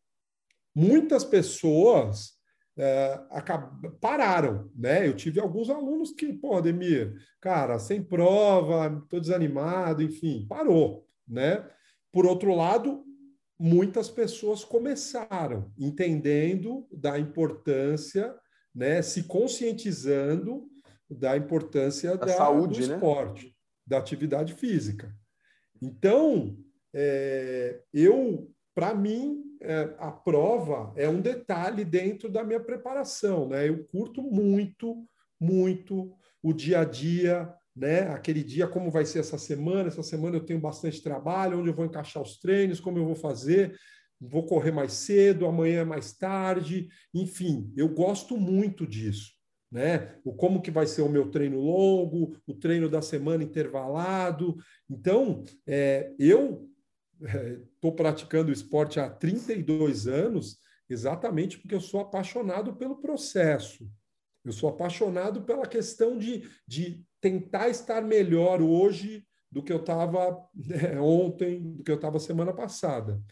Muitas 0.75 1.23
pessoas 1.23 2.34
é, 2.77 3.21
pararam, 4.01 4.71
né? 4.75 5.07
Eu 5.07 5.15
tive 5.15 5.41
alguns 5.41 5.71
alunos 5.71 6.11
que, 6.11 6.33
pô, 6.33 6.57
Ademir, 6.57 7.15
cara, 7.41 7.79
sem 7.79 8.03
prova, 8.03 9.01
estou 9.03 9.21
desanimado, 9.21 10.03
enfim, 10.03 10.47
parou, 10.49 11.07
né? 11.27 11.69
Por 12.13 12.27
outro 12.27 12.55
lado, 12.55 13.05
muitas 13.59 14.09
pessoas 14.09 14.65
começaram 14.65 15.73
entendendo 15.79 16.87
da 16.91 17.19
importância, 17.19 18.35
né? 18.75 19.03
Se 19.03 19.25
conscientizando 19.25 20.69
da 21.09 21.37
importância 21.37 22.17
da, 22.17 22.29
saúde, 22.29 22.81
do 22.81 22.89
né? 22.89 22.95
esporte, 22.95 23.47
né? 23.47 23.53
da 23.87 23.99
atividade 23.99 24.55
física. 24.55 25.15
Então, 25.81 26.57
é, 26.93 27.83
eu, 27.93 28.51
para 28.75 28.95
mim, 28.95 29.44
é, 29.65 29.95
a 29.99 30.11
prova 30.11 30.93
é 30.97 31.09
um 31.09 31.21
detalhe 31.21 31.85
dentro 31.85 32.29
da 32.29 32.45
minha 32.45 32.61
preparação, 32.61 33.49
né? 33.49 33.69
Eu 33.69 33.85
curto 33.85 34.23
muito, 34.23 35.07
muito 35.41 36.13
o 36.43 36.53
dia 36.53 36.81
a 36.81 36.85
dia, 36.85 37.53
né? 37.75 38.09
Aquele 38.09 38.43
dia, 38.43 38.67
como 38.67 38.91
vai 38.91 39.05
ser 39.05 39.21
essa 39.21 39.39
semana? 39.39 39.89
Essa 39.89 40.03
semana 40.03 40.37
eu 40.37 40.45
tenho 40.45 40.61
bastante 40.61 41.03
trabalho, 41.03 41.59
onde 41.59 41.71
eu 41.71 41.75
vou 41.75 41.85
encaixar 41.85 42.23
os 42.23 42.39
treinos, 42.39 42.81
como 42.81 42.99
eu 42.99 43.05
vou 43.05 43.17
fazer, 43.17 43.75
vou 44.21 44.47
correr 44.47 44.71
mais 44.71 44.93
cedo, 44.93 45.47
amanhã 45.47 45.81
é 45.81 45.85
mais 45.85 46.13
tarde, 46.13 46.89
enfim, 47.13 47.73
eu 47.77 47.89
gosto 47.89 48.37
muito 48.37 48.87
disso 48.87 49.35
né? 49.75 50.15
O 50.25 50.33
como 50.33 50.63
que 50.63 50.71
vai 50.71 50.87
ser 50.87 51.03
o 51.03 51.09
meu 51.09 51.33
treino 51.33 51.59
longo, 51.59 52.37
o 52.47 52.55
treino 52.55 52.89
da 52.89 53.03
semana 53.03 53.43
intervalado. 53.43 54.57
Então, 54.89 55.43
é, 55.67 56.15
eu 56.17 56.71
estou 57.75 57.93
é, 57.93 57.97
praticando 57.97 58.53
esporte 58.53 59.01
há 59.01 59.09
32 59.09 60.07
anos 60.07 60.59
exatamente 60.89 61.59
porque 61.59 61.75
eu 61.75 61.81
sou 61.81 62.01
apaixonado 62.01 62.77
pelo 62.77 63.01
processo. 63.01 63.89
Eu 64.45 64.53
sou 64.53 64.69
apaixonado 64.69 65.43
pela 65.43 65.67
questão 65.67 66.19
de, 66.19 66.49
de 66.67 67.03
tentar 67.21 67.69
estar 67.71 68.03
melhor 68.03 68.61
hoje 68.61 69.27
do 69.51 69.63
que 69.63 69.73
eu 69.73 69.79
estava 69.79 70.47
né, 70.55 71.01
ontem, 71.01 71.77
do 71.77 71.83
que 71.83 71.91
eu 71.91 71.97
estava 71.97 72.19
semana 72.19 72.53
passada. 72.53 73.23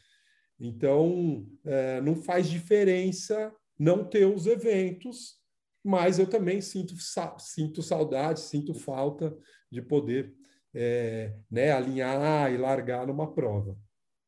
Então, 0.59 1.47
é, 1.65 2.01
não 2.01 2.15
faz 2.15 2.49
diferença 2.49 3.53
não 3.79 4.05
ter 4.09 4.25
os 4.25 4.47
eventos 4.47 5.43
mas 5.85 6.19
eu 6.19 6.27
também 6.27 6.61
sinto, 6.61 6.95
sinto 7.39 7.83
saudade, 7.83 8.41
sinto 8.41 8.73
falta 8.73 9.37
de 9.71 9.83
poder 9.83 10.33
é, 10.75 11.35
né, 11.51 11.73
alinhar 11.73 12.53
e 12.53 12.57
largar 12.57 13.07
numa 13.07 13.33
prova. 13.33 13.77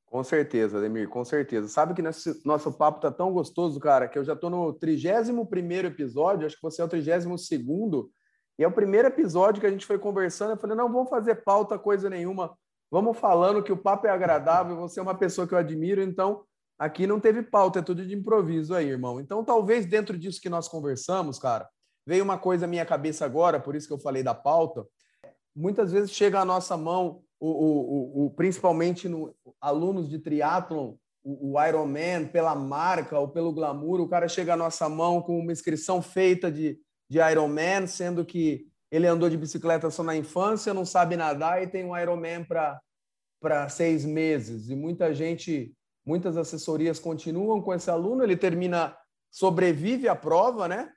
Com 0.07 0.23
certeza, 0.23 0.79
Ademir, 0.79 1.09
com 1.09 1.25
certeza. 1.25 1.67
Sabe 1.69 1.95
que 1.95 2.03
nesse, 2.03 2.41
nosso 2.47 2.73
papo 2.73 3.01
tá 3.01 3.11
tão 3.11 3.33
gostoso, 3.33 3.81
cara, 3.81 4.07
que 4.07 4.19
eu 4.19 4.25
já 4.25 4.35
estou 4.35 4.49
no 4.49 4.73
31 4.73 5.87
episódio, 5.87 6.47
acho 6.47 6.57
que 6.57 6.63
você 6.63 6.81
é 6.81 6.85
o 6.85 6.89
32 6.89 7.51
e 8.57 8.63
é 8.63 8.69
o 8.69 8.73
primeiro 8.73 9.09
episódio 9.09 9.61
que 9.61 9.67
a 9.67 9.71
gente 9.71 9.87
foi 9.87 9.99
conversando. 9.99 10.53
Eu 10.53 10.57
falei, 10.57 10.77
não, 10.77 10.93
vamos 10.93 11.11
fazer 11.11 11.43
pauta, 11.43 11.79
coisa 11.79 12.09
nenhuma. 12.09 12.57
Vamos 12.91 13.19
falando 13.19 13.63
que 13.63 13.73
o 13.73 13.77
papo 13.77 14.07
é 14.07 14.11
agradável, 14.11 14.77
você 14.77 15.01
é 15.01 15.03
uma 15.03 15.19
pessoa 15.19 15.49
que 15.49 15.55
eu 15.55 15.59
admiro, 15.59 16.01
então 16.01 16.45
Aqui 16.79 17.07
não 17.07 17.21
teve 17.21 17.43
pauta, 17.43 17.79
é 17.79 17.83
tudo 17.83 18.05
de 18.05 18.15
improviso 18.15 18.75
aí, 18.75 18.89
irmão. 18.89 19.21
Então, 19.21 19.45
talvez 19.45 19.87
dentro 19.87 20.19
disso 20.19 20.41
que 20.41 20.49
nós 20.49 20.69
conversamos, 20.69 21.39
cara, 21.39 21.69
veio 22.07 22.25
uma 22.25 22.37
coisa 22.37 22.65
à 22.65 22.69
minha 22.69 22.85
cabeça 22.85 23.25
agora, 23.25 23.61
por 23.61 23.77
isso 23.77 23.87
que 23.87 23.95
eu 23.95 23.99
falei 23.99 24.23
da 24.23 24.35
pauta. 24.35 24.85
Muitas 25.54 25.92
vezes 25.92 26.11
chega 26.11 26.40
à 26.40 26.44
nossa 26.44 26.76
mão, 26.76 27.23
o, 27.38 27.49
o, 27.49 28.26
o 28.26 28.30
principalmente 28.30 29.08
no, 29.08 29.34
alunos 29.61 30.08
de 30.08 30.18
triatlon, 30.18 30.94
o, 31.23 31.52
o 31.52 31.62
Ironman, 31.64 32.26
pela 32.26 32.54
marca 32.54 33.18
ou 33.18 33.28
pelo 33.28 33.52
glamour, 33.52 34.00
o 34.00 34.08
cara 34.08 34.28
chega 34.28 34.54
à 34.54 34.56
nossa 34.56 34.88
mão 34.88 35.23
com 35.23 35.38
uma 35.38 35.52
inscrição 35.52 36.02
feita 36.02 36.50
de, 36.50 36.78
de 37.08 37.18
Ironman, 37.18 37.87
sendo 37.87 38.25
que 38.25 38.66
ele 38.90 39.06
andou 39.06 39.28
de 39.28 39.37
bicicleta 39.37 39.90
só 39.90 40.02
na 40.02 40.16
infância, 40.16 40.75
não 40.75 40.84
sabe 40.84 41.16
nadar 41.16 41.62
e 41.62 41.66
tem 41.66 41.84
um 41.84 41.96
Ironman 41.96 42.44
para 42.44 43.68
seis 43.68 44.04
meses. 44.04 44.68
E 44.68 44.76
muita 44.76 45.12
gente 45.14 45.75
Muitas 46.06 46.37
assessorias 46.37 46.99
continuam 46.99 47.62
com 47.62 47.73
esse 47.73 47.90
aluno, 47.90 48.23
ele 48.23 48.37
termina, 48.37 48.94
sobrevive 49.30 50.06
à 50.06 50.14
prova, 50.14 50.68
né? 50.68 50.92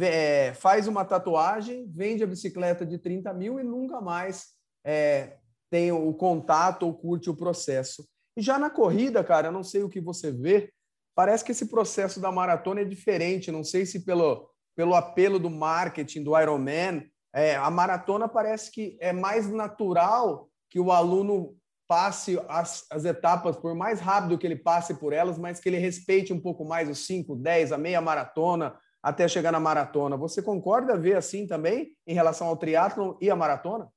É, 0.00 0.52
faz 0.54 0.86
uma 0.86 1.04
tatuagem, 1.04 1.90
vende 1.94 2.22
a 2.22 2.26
bicicleta 2.26 2.84
de 2.84 2.98
30 2.98 3.32
mil 3.32 3.58
e 3.58 3.64
nunca 3.64 4.00
mais 4.00 4.48
é, 4.84 5.38
tem 5.70 5.92
o 5.92 6.12
contato 6.12 6.84
ou 6.84 6.94
curte 6.94 7.30
o 7.30 7.36
processo. 7.36 8.06
E 8.36 8.42
já 8.42 8.58
na 8.58 8.70
corrida, 8.70 9.24
cara, 9.24 9.48
eu 9.48 9.52
não 9.52 9.64
sei 9.64 9.82
o 9.82 9.88
que 9.88 10.00
você 10.00 10.30
vê, 10.30 10.70
parece 11.14 11.44
que 11.44 11.52
esse 11.52 11.66
processo 11.66 12.20
da 12.20 12.30
maratona 12.30 12.82
é 12.82 12.84
diferente. 12.84 13.50
Não 13.50 13.64
sei 13.64 13.84
se 13.84 14.04
pelo, 14.04 14.48
pelo 14.76 14.94
apelo 14.94 15.38
do 15.38 15.50
marketing 15.50 16.22
do 16.22 16.38
Ironman, 16.38 17.04
é, 17.34 17.56
a 17.56 17.70
maratona 17.70 18.28
parece 18.28 18.70
que 18.70 18.96
é 19.00 19.12
mais 19.12 19.50
natural 19.50 20.48
que 20.70 20.78
o 20.78 20.92
aluno 20.92 21.56
passe 21.88 22.38
as, 22.48 22.84
as 22.90 23.04
etapas, 23.04 23.56
por 23.56 23.74
mais 23.74 23.98
rápido 23.98 24.38
que 24.38 24.46
ele 24.46 24.56
passe 24.56 24.94
por 24.94 25.12
elas, 25.12 25.38
mas 25.38 25.58
que 25.58 25.68
ele 25.68 25.78
respeite 25.78 26.32
um 26.32 26.40
pouco 26.40 26.64
mais 26.64 26.88
os 26.88 27.06
5, 27.06 27.34
10, 27.36 27.72
a 27.72 27.78
meia 27.78 28.00
maratona, 28.00 28.78
até 29.02 29.26
chegar 29.28 29.52
na 29.52 29.60
maratona. 29.60 30.16
Você 30.16 30.42
concorda 30.42 30.98
ver 30.98 31.16
assim 31.16 31.46
também 31.46 31.96
em 32.06 32.14
relação 32.14 32.46
ao 32.46 32.56
triatlon 32.56 33.14
e 33.20 33.30
a 33.30 33.36
maratona? 33.36 33.90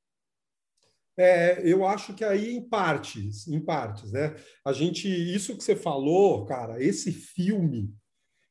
É, 1.17 1.61
eu 1.69 1.85
acho 1.85 2.13
que 2.13 2.23
aí 2.23 2.55
em 2.55 2.67
partes, 2.67 3.47
em 3.47 3.59
partes, 3.59 4.11
né? 4.11 4.35
A 4.65 4.71
gente, 4.71 5.07
isso 5.07 5.57
que 5.57 5.63
você 5.63 5.75
falou, 5.75 6.45
cara, 6.45 6.81
esse 6.81 7.11
filme 7.11 7.93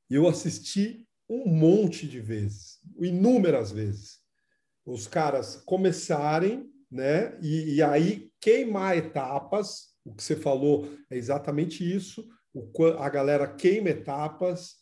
eu 0.08 0.28
assisti 0.28 1.06
um 1.28 1.48
monte 1.48 2.06
de 2.06 2.20
vezes, 2.20 2.78
inúmeras 2.98 3.70
vezes. 3.70 4.18
Os 4.84 5.06
caras 5.06 5.56
começarem, 5.64 6.68
né? 6.90 7.38
E, 7.40 7.76
e 7.76 7.82
aí 7.82 8.30
queimar 8.40 8.96
etapas, 8.96 9.90
o 10.04 10.12
que 10.12 10.22
você 10.22 10.34
falou 10.34 10.90
é 11.08 11.16
exatamente 11.16 11.88
isso. 11.88 12.28
O, 12.52 12.84
a 12.98 13.08
galera 13.08 13.46
queima 13.46 13.90
etapas, 13.90 14.79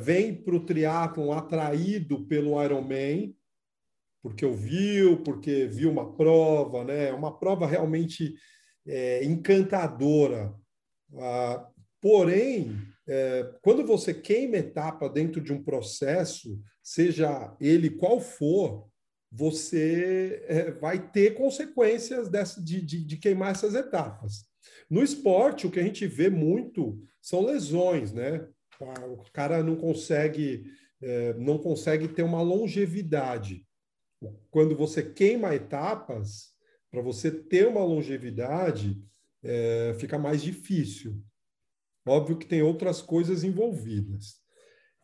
vem 0.00 0.34
para 0.34 0.54
o 0.54 0.64
triatlon 0.64 1.32
atraído 1.32 2.26
pelo 2.26 2.62
Ironman, 2.62 3.34
porque 4.22 4.44
ouviu, 4.44 5.22
porque 5.22 5.66
viu 5.66 5.90
uma 5.90 6.14
prova, 6.14 6.84
né? 6.84 7.12
Uma 7.12 7.38
prova 7.38 7.66
realmente 7.66 8.34
é, 8.86 9.24
encantadora. 9.24 10.54
Ah, 11.18 11.66
porém, 12.00 12.76
é, 13.08 13.50
quando 13.62 13.86
você 13.86 14.12
queima 14.12 14.58
etapa 14.58 15.08
dentro 15.08 15.40
de 15.40 15.52
um 15.52 15.62
processo, 15.62 16.60
seja 16.82 17.56
ele 17.60 17.90
qual 17.90 18.20
for, 18.20 18.88
você 19.32 20.44
é, 20.48 20.70
vai 20.72 21.10
ter 21.10 21.34
consequências 21.34 22.28
dessa, 22.28 22.62
de, 22.62 22.80
de, 22.80 23.04
de 23.04 23.16
queimar 23.16 23.52
essas 23.52 23.74
etapas. 23.74 24.44
No 24.88 25.02
esporte, 25.02 25.66
o 25.66 25.70
que 25.70 25.80
a 25.80 25.82
gente 25.82 26.06
vê 26.06 26.28
muito 26.28 27.00
são 27.22 27.44
lesões, 27.44 28.12
né? 28.12 28.46
O 28.80 29.30
cara 29.32 29.62
não 29.62 29.76
consegue, 29.76 30.64
é, 31.02 31.34
não 31.34 31.58
consegue 31.58 32.08
ter 32.08 32.22
uma 32.22 32.42
longevidade 32.42 33.66
quando 34.50 34.76
você 34.76 35.02
queima 35.02 35.54
etapas, 35.54 36.50
para 36.90 37.00
você 37.00 37.30
ter 37.30 37.66
uma 37.66 37.84
longevidade, 37.84 39.02
é, 39.42 39.94
fica 39.98 40.18
mais 40.18 40.42
difícil. 40.42 41.22
Óbvio 42.06 42.36
que 42.36 42.46
tem 42.46 42.62
outras 42.62 43.00
coisas 43.00 43.44
envolvidas. 43.44 44.40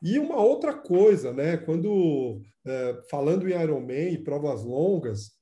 E 0.02 0.18
uma 0.18 0.36
outra 0.36 0.74
coisa, 0.74 1.32
né? 1.32 1.56
Quando 1.56 2.42
é, 2.64 3.02
falando 3.08 3.48
em 3.48 3.58
Ironman 3.58 4.12
e 4.12 4.22
provas 4.22 4.62
longas, 4.62 5.36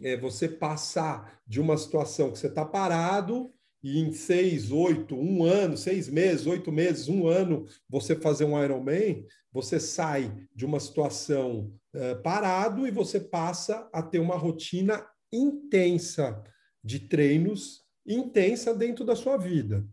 é 0.00 0.16
você 0.16 0.48
passar 0.48 1.40
de 1.46 1.60
uma 1.60 1.76
situação 1.76 2.30
que 2.30 2.38
você 2.38 2.48
está 2.48 2.64
parado 2.64 3.53
e 3.84 4.00
em 4.00 4.12
seis, 4.12 4.72
oito, 4.72 5.14
um 5.14 5.44
ano, 5.44 5.76
seis 5.76 6.08
meses, 6.08 6.46
oito 6.46 6.72
meses, 6.72 7.06
um 7.06 7.28
ano, 7.28 7.66
você 7.86 8.16
fazer 8.16 8.46
um 8.46 8.60
Ironman, 8.60 9.26
você 9.52 9.78
sai 9.78 10.34
de 10.54 10.64
uma 10.64 10.80
situação 10.80 11.70
uh, 11.94 12.22
parado 12.22 12.86
e 12.86 12.90
você 12.90 13.20
passa 13.20 13.86
a 13.92 14.02
ter 14.02 14.20
uma 14.20 14.38
rotina 14.38 15.06
intensa 15.30 16.42
de 16.82 16.98
treinos, 16.98 17.82
intensa 18.06 18.74
dentro 18.74 19.04
da 19.04 19.14
sua 19.14 19.36
vida. 19.36 19.86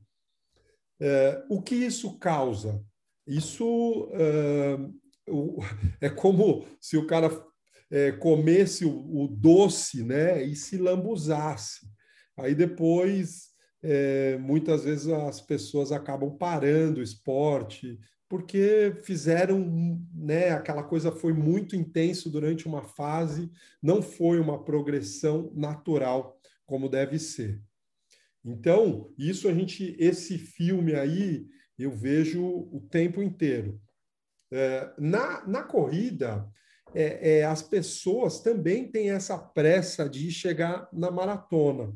Uh, 1.02 1.58
o 1.58 1.62
que 1.62 1.76
isso 1.76 2.18
causa? 2.18 2.82
Isso 3.28 4.06
uh, 4.06 5.62
é 6.00 6.10
como 6.10 6.66
se 6.80 6.96
o 6.96 7.06
cara 7.06 7.30
comesse 8.22 8.86
o, 8.86 9.24
o 9.24 9.28
doce 9.28 10.02
né, 10.02 10.42
e 10.42 10.56
se 10.56 10.78
lambuzasse. 10.78 11.86
Aí 12.38 12.56
depois 12.56 13.51
é, 13.84 14.38
muitas 14.38 14.84
vezes 14.84 15.08
as 15.08 15.42
pessoas 15.42 15.92
acabam 15.92 16.38
parando 16.38 17.00
o 17.00 17.04
esporte 17.04 18.00
porque 18.32 18.96
fizeram, 19.04 20.00
né, 20.14 20.52
aquela 20.52 20.84
coisa 20.84 21.12
foi 21.12 21.34
muito 21.34 21.76
intenso 21.76 22.30
durante 22.30 22.66
uma 22.66 22.82
fase, 22.82 23.52
não 23.84 24.02
foi 24.02 24.40
uma 24.40 24.64
progressão 24.64 25.52
natural 25.54 26.40
como 26.66 26.88
deve 26.88 27.20
ser. 27.20 27.62
Então, 28.42 29.14
isso 29.18 29.50
a 29.50 29.54
gente, 29.54 29.98
esse 30.00 30.38
filme 30.38 30.96
aí, 30.96 31.46
eu 31.78 31.92
vejo 31.92 32.42
o 32.42 32.80
tempo 32.90 33.22
inteiro. 33.22 33.82
É, 34.50 34.94
na, 34.98 35.46
na 35.46 35.64
corrida, 35.64 36.50
é, 36.96 37.40
é, 37.40 37.44
as 37.44 37.62
pessoas 37.62 38.40
também 38.40 38.90
têm 38.90 39.12
essa 39.12 39.38
pressa 39.38 40.08
de 40.08 40.32
chegar 40.32 40.88
na 40.94 41.12
maratona. 41.12 41.94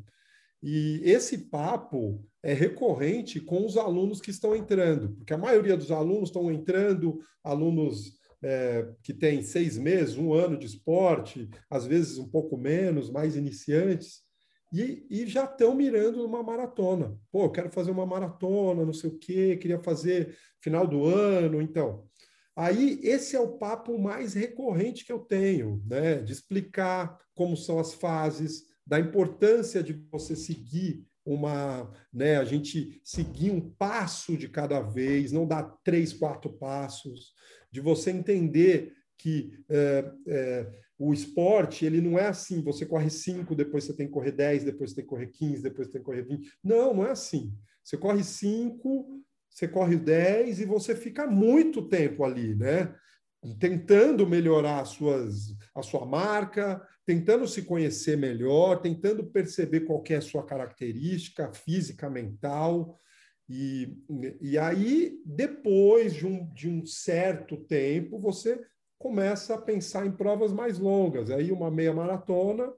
E 0.62 1.00
esse 1.04 1.38
papo 1.38 2.24
é 2.42 2.52
recorrente 2.52 3.40
com 3.40 3.64
os 3.64 3.76
alunos 3.76 4.20
que 4.20 4.30
estão 4.30 4.54
entrando, 4.54 5.10
porque 5.16 5.34
a 5.34 5.38
maioria 5.38 5.76
dos 5.76 5.90
alunos 5.90 6.28
estão 6.28 6.50
entrando, 6.50 7.20
alunos 7.42 8.18
é, 8.42 8.88
que 9.02 9.12
têm 9.12 9.42
seis 9.42 9.76
meses, 9.76 10.16
um 10.16 10.32
ano 10.32 10.58
de 10.58 10.66
esporte, 10.66 11.48
às 11.70 11.86
vezes 11.86 12.18
um 12.18 12.28
pouco 12.28 12.56
menos, 12.56 13.10
mais 13.10 13.36
iniciantes, 13.36 14.22
e, 14.72 15.06
e 15.10 15.26
já 15.26 15.44
estão 15.44 15.74
mirando 15.74 16.24
uma 16.24 16.42
maratona. 16.42 17.16
Pô, 17.30 17.44
eu 17.44 17.50
quero 17.50 17.70
fazer 17.70 17.90
uma 17.90 18.06
maratona, 18.06 18.84
não 18.84 18.92
sei 18.92 19.10
o 19.10 19.18
quê, 19.18 19.56
queria 19.56 19.78
fazer 19.78 20.36
final 20.60 20.86
do 20.86 21.04
ano, 21.04 21.62
então. 21.62 22.04
Aí, 22.54 22.98
esse 23.02 23.36
é 23.36 23.40
o 23.40 23.58
papo 23.58 23.98
mais 23.98 24.34
recorrente 24.34 25.04
que 25.04 25.12
eu 25.12 25.18
tenho, 25.18 25.82
né? 25.86 26.22
De 26.22 26.32
explicar 26.32 27.18
como 27.34 27.56
são 27.56 27.78
as 27.78 27.92
fases, 27.92 28.64
da 28.86 29.00
importância 29.00 29.82
de 29.82 29.92
você 30.10 30.36
seguir 30.36 31.04
uma, 31.24 31.92
né, 32.12 32.36
a 32.36 32.44
gente 32.44 33.00
seguir 33.02 33.50
um 33.50 33.60
passo 33.60 34.36
de 34.36 34.48
cada 34.48 34.80
vez, 34.80 35.32
não 35.32 35.46
dar 35.46 35.64
três, 35.82 36.12
quatro 36.12 36.52
passos, 36.52 37.34
de 37.70 37.80
você 37.80 38.10
entender 38.12 38.92
que 39.18 39.50
é, 39.68 40.12
é, 40.28 40.72
o 40.98 41.12
esporte 41.12 41.84
ele 41.84 42.00
não 42.00 42.18
é 42.18 42.28
assim, 42.28 42.62
você 42.62 42.86
corre 42.86 43.10
cinco, 43.10 43.56
depois 43.56 43.84
você 43.84 43.92
tem 43.92 44.06
que 44.06 44.12
correr 44.12 44.32
dez, 44.32 44.62
depois 44.62 44.90
você 44.90 44.96
tem 44.96 45.04
que 45.04 45.10
correr 45.10 45.26
quinze, 45.26 45.62
depois 45.62 45.88
você 45.88 45.94
tem 45.94 46.00
que 46.00 46.06
correr 46.06 46.22
vinte. 46.22 46.48
Não, 46.62 46.94
não 46.94 47.06
é 47.06 47.10
assim. 47.10 47.52
Você 47.82 47.96
corre 47.96 48.22
cinco, 48.22 49.20
você 49.50 49.66
corre 49.66 49.96
dez 49.96 50.60
e 50.60 50.64
você 50.64 50.94
fica 50.94 51.26
muito 51.26 51.88
tempo 51.88 52.24
ali, 52.24 52.54
né? 52.54 52.94
Tentando 53.54 54.26
melhorar 54.26 54.80
as 54.80 54.88
suas, 54.90 55.56
a 55.74 55.82
sua 55.82 56.04
marca, 56.04 56.82
tentando 57.04 57.46
se 57.46 57.62
conhecer 57.62 58.16
melhor, 58.16 58.80
tentando 58.80 59.24
perceber 59.24 59.80
qual 59.80 60.02
é 60.08 60.16
a 60.16 60.20
sua 60.20 60.44
característica 60.44 61.52
física, 61.52 62.10
mental. 62.10 62.98
E, 63.48 63.96
e 64.40 64.58
aí, 64.58 65.20
depois 65.24 66.14
de 66.14 66.26
um, 66.26 66.52
de 66.52 66.68
um 66.68 66.84
certo 66.84 67.56
tempo, 67.56 68.18
você 68.18 68.60
começa 68.98 69.54
a 69.54 69.60
pensar 69.60 70.06
em 70.06 70.10
provas 70.10 70.52
mais 70.52 70.78
longas. 70.78 71.30
Aí 71.30 71.52
uma 71.52 71.70
meia 71.70 71.92
maratona 71.92 72.72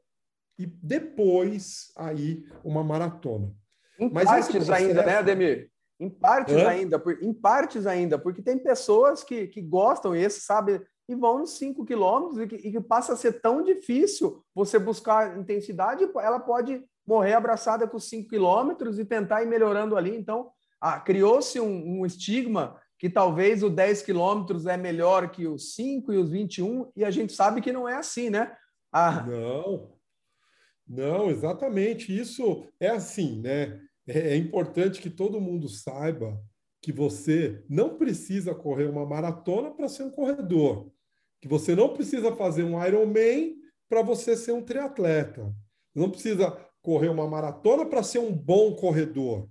e 0.59 0.67
depois 0.67 1.93
aí 1.97 2.45
uma 2.63 2.83
maratona. 2.83 3.55
Em 3.99 4.11
Mas 4.11 4.25
partes 4.25 4.49
processo... 4.49 4.73
ainda, 4.73 5.05
né, 5.05 5.17
Ademir? 5.17 5.71
Em 6.01 6.09
partes 6.09 6.55
Hã? 6.55 6.69
ainda, 6.69 6.99
por, 6.99 7.21
em 7.23 7.33
partes 7.33 7.87
ainda, 7.87 8.19
porque 8.19 8.41
tem 8.41 8.57
pessoas 8.57 9.25
que, 9.25 9.49
que 9.49 9.61
gostam 9.61 10.15
esse, 10.15 10.41
sabe, 10.41 10.81
e 11.09 11.15
vão 11.15 11.39
nos 11.39 11.53
5 11.53 11.85
quilômetros 11.85 12.39
e 12.39 12.47
que, 12.47 12.55
e 12.57 12.71
que 12.71 12.81
passa 12.81 13.15
a 13.15 13.17
ser 13.17 13.41
tão 13.41 13.63
difícil 13.63 14.45
você 14.55 14.79
buscar 14.79 15.39
intensidade, 15.39 16.09
ela 16.17 16.39
pode 16.39 16.85
morrer 17.07 17.33
abraçada 17.33 17.89
com 17.89 17.97
os 17.97 18.09
5 18.09 18.29
quilômetros 18.29 18.99
e 18.99 19.05
tentar 19.05 19.43
ir 19.43 19.47
melhorando 19.47 19.97
ali. 19.97 20.15
Então, 20.15 20.51
ah, 20.81 21.01
criou-se 21.01 21.59
um, 21.59 22.01
um, 22.01 22.07
estigma 22.07 22.79
que 22.99 23.09
talvez 23.09 23.63
o 23.63 23.71
10 23.71 24.03
quilômetros 24.03 24.67
é 24.67 24.77
melhor 24.77 25.31
que 25.31 25.47
os 25.47 25.75
5 25.75 26.13
e 26.13 26.19
os 26.19 26.31
21, 26.31 26.93
e 26.95 27.05
a 27.05 27.11
gente 27.11 27.33
sabe 27.33 27.61
que 27.61 27.73
não 27.73 27.89
é 27.89 27.95
assim, 27.95 28.29
né? 28.29 28.55
Ah... 28.93 29.25
Não, 29.27 29.99
não, 30.87 31.31
exatamente. 31.31 32.17
Isso 32.17 32.67
é 32.81 32.89
assim, 32.89 33.41
né? 33.41 33.81
É, 34.09 34.31
é 34.31 34.37
importante 34.37 35.01
que 35.01 35.11
todo 35.11 35.41
mundo 35.41 35.69
saiba 35.69 36.43
que 36.83 36.91
você 36.91 37.63
não 37.69 37.97
precisa 37.97 38.55
correr 38.55 38.87
uma 38.87 39.07
maratona 39.07 39.71
para 39.71 39.89
ser 39.89 40.03
um 40.03 40.11
corredor 40.11 40.91
que 41.41 41.49
você 41.49 41.75
não 41.75 41.93
precisa 41.93 42.35
fazer 42.35 42.65
um 42.65 42.85
Ironman 42.85 43.57
para 43.89 44.03
você 44.03 44.37
ser 44.37 44.53
um 44.53 44.63
triatleta. 44.63 45.55
Não 45.95 46.11
precisa 46.11 46.51
correr 46.83 47.09
uma 47.09 47.29
maratona 47.29 47.87
para 47.87 48.03
ser 48.03 48.19
um 48.19 48.33
bom 48.33 48.75
corredor. 48.75 49.49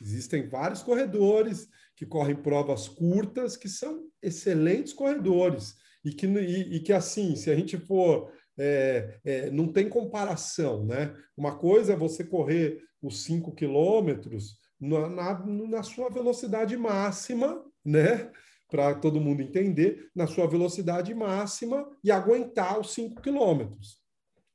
Existem 0.00 0.48
vários 0.48 0.82
corredores 0.82 1.68
que 1.96 2.06
correm 2.06 2.34
provas 2.34 2.88
curtas 2.88 3.56
que 3.56 3.68
são 3.68 4.06
excelentes 4.22 4.92
corredores 4.92 5.76
e 6.04 6.12
que, 6.12 6.26
e, 6.26 6.76
e 6.76 6.80
que 6.80 6.92
assim, 6.92 7.36
se 7.36 7.50
a 7.50 7.54
gente 7.54 7.76
for 7.78 8.32
é, 8.58 9.18
é, 9.24 9.50
não 9.50 9.72
tem 9.72 9.88
comparação, 9.88 10.84
né? 10.84 11.14
Uma 11.36 11.56
coisa 11.56 11.94
é 11.94 11.96
você 11.96 12.22
correr 12.24 12.82
os 13.02 13.24
5 13.24 13.52
quilômetros 13.52 14.58
na, 14.80 15.08
na, 15.08 15.46
na, 15.46 15.82
sua 15.82 16.08
velocidade 16.08 16.76
máxima, 16.76 17.64
né? 17.84 18.30
para 18.72 18.94
todo 18.94 19.20
mundo 19.20 19.42
entender, 19.42 20.10
na 20.14 20.26
sua 20.26 20.46
velocidade 20.46 21.14
máxima 21.14 21.86
e 22.02 22.10
aguentar 22.10 22.80
os 22.80 22.94
5 22.94 23.20
quilômetros. 23.20 24.00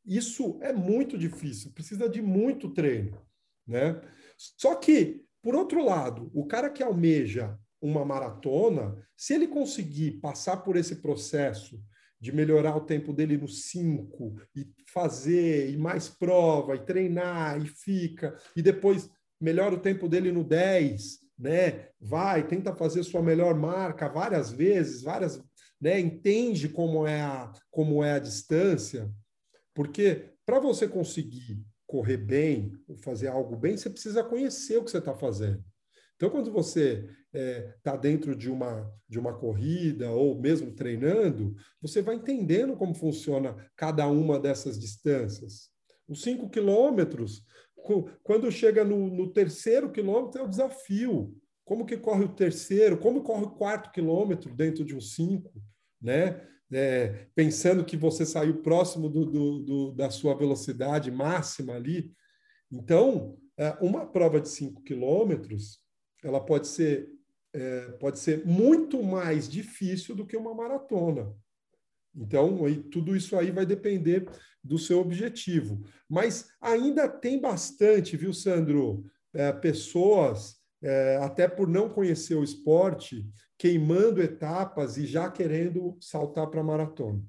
Isso 0.04 0.58
é 0.62 0.74
muito 0.74 1.16
difícil, 1.18 1.72
precisa 1.72 2.10
de 2.10 2.20
muito 2.20 2.74
treino, 2.74 3.22
né? 3.68 4.02
Só 4.36 4.74
que, 4.74 5.24
por 5.40 5.54
outro 5.54 5.86
lado, 5.86 6.32
o 6.34 6.48
cara 6.48 6.72
que 6.72 6.82
almeja 6.82 7.60
uma 7.80 8.04
maratona, 8.04 8.98
se 9.16 9.36
ele 9.36 9.48
conseguir 9.48 10.14
passar 10.20 10.58
por 10.58 10.76
esse 10.76 10.96
processo 10.96 11.80
de 12.20 12.32
melhorar 12.32 12.76
o 12.76 12.82
tempo 12.82 13.14
dele 13.14 13.38
no 13.38 13.48
5 13.48 14.36
e 14.56 14.68
fazer 14.92 15.70
e 15.70 15.78
mais 15.78 16.10
prova 16.10 16.76
e 16.76 16.86
treinar 16.86 17.62
e 17.62 17.66
fica 17.66 18.36
e 18.56 18.62
depois 18.62 19.10
melhora 19.40 19.76
o 19.76 19.80
tempo 19.80 20.10
dele 20.10 20.32
no 20.32 20.44
10, 20.44 21.20
né? 21.38 21.90
Vai, 22.00 22.48
tenta 22.48 22.76
fazer 22.76 23.04
sua 23.04 23.22
melhor 23.22 23.56
marca 23.56 24.10
várias 24.10 24.52
vezes, 24.52 25.04
várias, 25.04 25.42
né? 25.80 26.00
Entende 26.00 26.68
como 26.70 27.06
é 27.06 27.22
a 27.22 27.52
como 27.70 28.04
é 28.04 28.14
a 28.14 28.20
distância, 28.20 29.12
porque 29.76 30.30
para 30.46 30.60
você 30.60 30.88
conseguir 30.88 31.64
correr 31.86 32.18
bem, 32.18 32.74
fazer 32.98 33.28
algo 33.28 33.56
bem, 33.56 33.78
você 33.78 33.90
precisa 33.90 34.24
conhecer 34.24 34.78
o 34.78 34.84
que 34.84 34.92
você 34.92 34.98
está 34.98 35.16
fazendo. 35.16 35.64
Então, 36.18 36.32
quando 36.32 36.52
você 36.52 37.08
está 37.32 37.40
é, 37.40 37.76
tá 37.84 37.96
dentro 37.96 38.36
de 38.36 38.50
uma, 38.50 38.92
de 39.08 39.20
uma 39.20 39.38
corrida 39.38 40.12
ou 40.12 40.40
mesmo 40.40 40.72
treinando, 40.72 41.56
você 41.80 42.02
vai 42.02 42.16
entendendo 42.16 42.76
como 42.76 42.96
funciona 42.96 43.56
cada 43.76 44.08
uma 44.08 44.40
dessas 44.40 44.80
distâncias. 44.80 45.70
Os 46.08 46.24
cinco 46.24 46.50
quilômetros, 46.50 47.44
quando 48.24 48.52
chega 48.52 48.84
no, 48.84 49.08
no 49.10 49.32
terceiro 49.32 49.92
quilômetro, 49.92 50.42
é 50.42 50.44
o 50.44 50.50
desafio. 50.50 51.36
Como 51.64 51.86
que 51.86 51.98
corre 51.98 52.24
o 52.24 52.34
terceiro? 52.34 52.98
Como 52.98 53.22
corre 53.22 53.44
o 53.44 53.52
quarto 53.52 53.92
quilômetro 53.92 54.56
dentro 54.56 54.84
de 54.84 54.96
um 54.96 55.02
cinco? 55.02 55.54
Né? 56.02 56.42
É, 56.72 57.28
pensando 57.36 57.86
que 57.86 57.96
você 57.96 58.26
saiu 58.26 58.64
próximo 58.64 59.08
do, 59.08 59.26
do, 59.26 59.60
do, 59.60 59.92
da 59.92 60.10
sua 60.10 60.34
velocidade 60.34 61.12
máxima 61.12 61.76
ali. 61.76 62.12
Então, 62.72 63.38
é, 63.58 63.78
uma 63.82 64.06
prova 64.06 64.40
de 64.42 64.50
5 64.50 64.84
quilômetros, 64.84 65.80
ela 66.24 66.40
pode 66.40 66.68
ser, 66.68 67.10
é, 67.54 67.92
pode 68.00 68.20
ser 68.20 68.46
muito 68.46 69.02
mais 69.04 69.48
difícil 69.48 70.16
do 70.16 70.26
que 70.26 70.38
uma 70.38 70.54
maratona. 70.54 71.34
Então, 72.16 72.66
aí, 72.66 72.78
tudo 72.78 73.16
isso 73.16 73.38
aí 73.38 73.52
vai 73.52 73.66
depender 73.66 74.28
do 74.64 74.80
seu 74.80 75.00
objetivo. 75.00 75.84
Mas 76.10 76.50
ainda 76.60 77.08
tem 77.08 77.40
bastante, 77.40 78.18
viu, 78.18 78.34
Sandro? 78.34 79.06
É, 79.34 79.52
pessoas, 79.52 80.58
é, 80.82 81.18
até 81.22 81.48
por 81.48 81.68
não 81.68 81.90
conhecer 81.90 82.36
o 82.36 82.44
esporte, 82.44 83.24
queimando 83.58 84.22
etapas 84.22 84.98
e 84.98 85.06
já 85.06 85.30
querendo 85.30 85.98
saltar 86.00 86.48
para 86.48 86.62
a 86.62 86.64
maratona. 86.64 87.22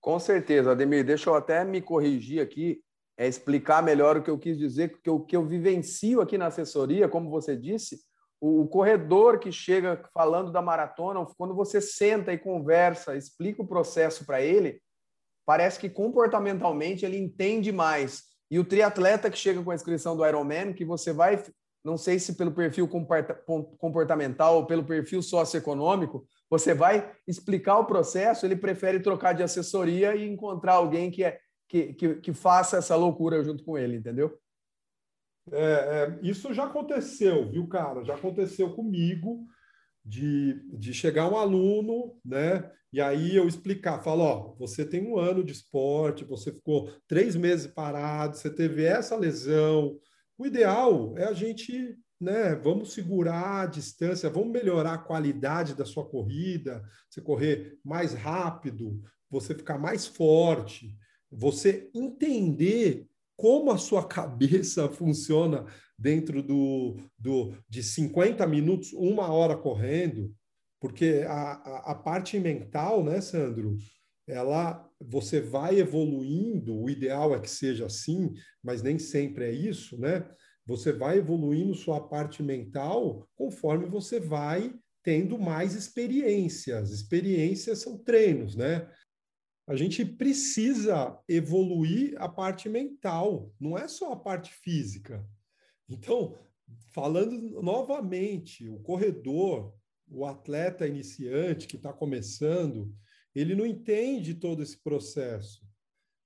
Com 0.00 0.18
certeza, 0.18 0.72
Ademir. 0.72 1.04
Deixa 1.04 1.30
eu 1.30 1.34
até 1.34 1.64
me 1.64 1.80
corrigir 1.80 2.40
aqui, 2.40 2.80
é 3.16 3.28
explicar 3.28 3.82
melhor 3.82 4.16
o 4.16 4.22
que 4.22 4.30
eu 4.30 4.38
quis 4.38 4.58
dizer, 4.58 5.00
que 5.00 5.10
o 5.10 5.20
que 5.20 5.36
eu 5.36 5.46
vivencio 5.46 6.20
aqui 6.20 6.36
na 6.36 6.46
assessoria, 6.46 7.08
como 7.08 7.30
você 7.30 7.56
disse, 7.56 8.00
o, 8.44 8.66
corredor 8.66 9.38
que 9.38 9.52
chega 9.52 10.02
falando 10.12 10.50
da 10.50 10.60
maratona, 10.60 11.24
quando 11.38 11.54
você 11.54 11.80
senta 11.80 12.32
e 12.32 12.38
conversa, 12.38 13.16
explica 13.16 13.62
o 13.62 13.66
processo 13.66 14.26
para 14.26 14.42
ele, 14.42 14.82
parece 15.46 15.78
que 15.78 15.88
comportamentalmente 15.88 17.06
ele 17.06 17.16
entende 17.16 17.70
mais. 17.70 18.24
E 18.50 18.58
o 18.58 18.64
triatleta 18.64 19.30
que 19.30 19.38
chega 19.38 19.62
com 19.62 19.70
a 19.70 19.76
inscrição 19.76 20.16
do 20.16 20.26
Ironman, 20.26 20.72
que 20.72 20.84
você 20.84 21.12
vai, 21.12 21.40
não 21.84 21.96
sei 21.96 22.18
se 22.18 22.34
pelo 22.34 22.50
perfil 22.50 22.88
comportamental 23.78 24.56
ou 24.56 24.66
pelo 24.66 24.84
perfil 24.84 25.22
socioeconômico, 25.22 26.26
você 26.50 26.74
vai 26.74 27.12
explicar 27.28 27.78
o 27.78 27.86
processo, 27.86 28.44
ele 28.44 28.56
prefere 28.56 28.98
trocar 28.98 29.34
de 29.34 29.44
assessoria 29.44 30.16
e 30.16 30.28
encontrar 30.28 30.74
alguém 30.74 31.12
que, 31.12 31.22
é, 31.22 31.38
que, 31.68 31.94
que, 31.94 32.14
que 32.16 32.32
faça 32.32 32.78
essa 32.78 32.96
loucura 32.96 33.44
junto 33.44 33.62
com 33.62 33.78
ele, 33.78 33.98
entendeu? 33.98 34.36
É, 35.50 35.58
é, 35.62 36.18
isso 36.22 36.52
já 36.54 36.64
aconteceu, 36.64 37.50
viu, 37.50 37.66
cara? 37.66 38.04
Já 38.04 38.14
aconteceu 38.14 38.72
comigo 38.74 39.44
de, 40.04 40.60
de 40.78 40.94
chegar 40.94 41.28
um 41.28 41.36
aluno, 41.36 42.16
né? 42.24 42.70
E 42.92 43.00
aí 43.00 43.34
eu 43.34 43.48
explicar, 43.48 44.02
falo, 44.02 44.22
ó, 44.22 44.54
você 44.58 44.84
tem 44.84 45.06
um 45.06 45.18
ano 45.18 45.42
de 45.42 45.52
esporte, 45.52 46.24
você 46.24 46.52
ficou 46.52 46.92
três 47.08 47.34
meses 47.34 47.66
parado, 47.66 48.36
você 48.36 48.50
teve 48.50 48.84
essa 48.84 49.16
lesão. 49.16 49.98
O 50.36 50.46
ideal 50.46 51.14
é 51.16 51.24
a 51.24 51.32
gente, 51.32 51.96
né? 52.20 52.54
Vamos 52.54 52.92
segurar 52.92 53.62
a 53.62 53.66
distância, 53.66 54.28
vamos 54.28 54.52
melhorar 54.52 54.94
a 54.94 54.98
qualidade 54.98 55.74
da 55.74 55.84
sua 55.84 56.06
corrida, 56.06 56.82
você 57.08 57.20
correr 57.20 57.78
mais 57.82 58.12
rápido, 58.12 59.02
você 59.30 59.54
ficar 59.54 59.78
mais 59.78 60.06
forte, 60.06 60.94
você 61.30 61.90
entender 61.94 63.08
como 63.36 63.70
a 63.70 63.78
sua 63.78 64.06
cabeça 64.06 64.88
funciona 64.92 65.66
dentro 65.98 66.42
do, 66.42 66.96
do, 67.18 67.54
de 67.68 67.82
50 67.82 68.46
minutos, 68.46 68.92
uma 68.92 69.32
hora 69.32 69.56
correndo, 69.56 70.34
porque 70.80 71.24
a, 71.28 71.52
a, 71.52 71.92
a 71.92 71.94
parte 71.94 72.38
mental, 72.40 73.04
né, 73.04 73.20
Sandro? 73.20 73.76
Ela, 74.26 74.88
você 75.00 75.40
vai 75.40 75.78
evoluindo, 75.78 76.76
o 76.76 76.88
ideal 76.88 77.34
é 77.34 77.40
que 77.40 77.50
seja 77.50 77.86
assim, 77.86 78.32
mas 78.62 78.82
nem 78.82 78.98
sempre 78.98 79.44
é 79.44 79.52
isso, 79.52 79.98
né? 80.00 80.28
Você 80.64 80.92
vai 80.92 81.18
evoluindo 81.18 81.74
sua 81.74 82.00
parte 82.00 82.42
mental 82.42 83.28
conforme 83.34 83.86
você 83.86 84.20
vai 84.20 84.72
tendo 85.02 85.38
mais 85.38 85.74
experiências. 85.74 86.90
Experiências 86.90 87.80
são 87.80 87.98
treinos, 87.98 88.54
né? 88.54 88.88
A 89.72 89.76
gente 89.76 90.04
precisa 90.04 91.18
evoluir 91.26 92.14
a 92.18 92.28
parte 92.28 92.68
mental, 92.68 93.50
não 93.58 93.78
é 93.78 93.88
só 93.88 94.12
a 94.12 94.16
parte 94.16 94.52
física. 94.52 95.26
Então, 95.88 96.38
falando 96.90 97.62
novamente, 97.62 98.68
o 98.68 98.78
corredor, 98.80 99.74
o 100.06 100.26
atleta 100.26 100.86
iniciante 100.86 101.66
que 101.66 101.76
está 101.76 101.90
começando, 101.90 102.94
ele 103.34 103.54
não 103.54 103.64
entende 103.64 104.34
todo 104.34 104.62
esse 104.62 104.76
processo. 104.76 105.66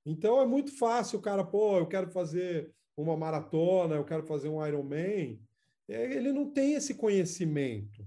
Então, 0.05 0.41
é 0.41 0.47
muito 0.47 0.77
fácil 0.77 1.21
o 1.21 1.23
cara, 1.23 1.45
pô, 1.45 1.79
eu 1.79 1.87
quero 1.87 2.11
fazer 2.11 2.75
uma 2.97 3.17
maratona, 3.17 3.95
eu 3.95 4.05
quero 4.05 4.25
fazer 4.25 4.49
um 4.49 4.67
Ironman. 4.67 5.41
É, 5.89 6.17
ele 6.17 6.33
não 6.33 6.51
tem 6.51 6.75
esse 6.75 6.97
conhecimento. 6.97 8.05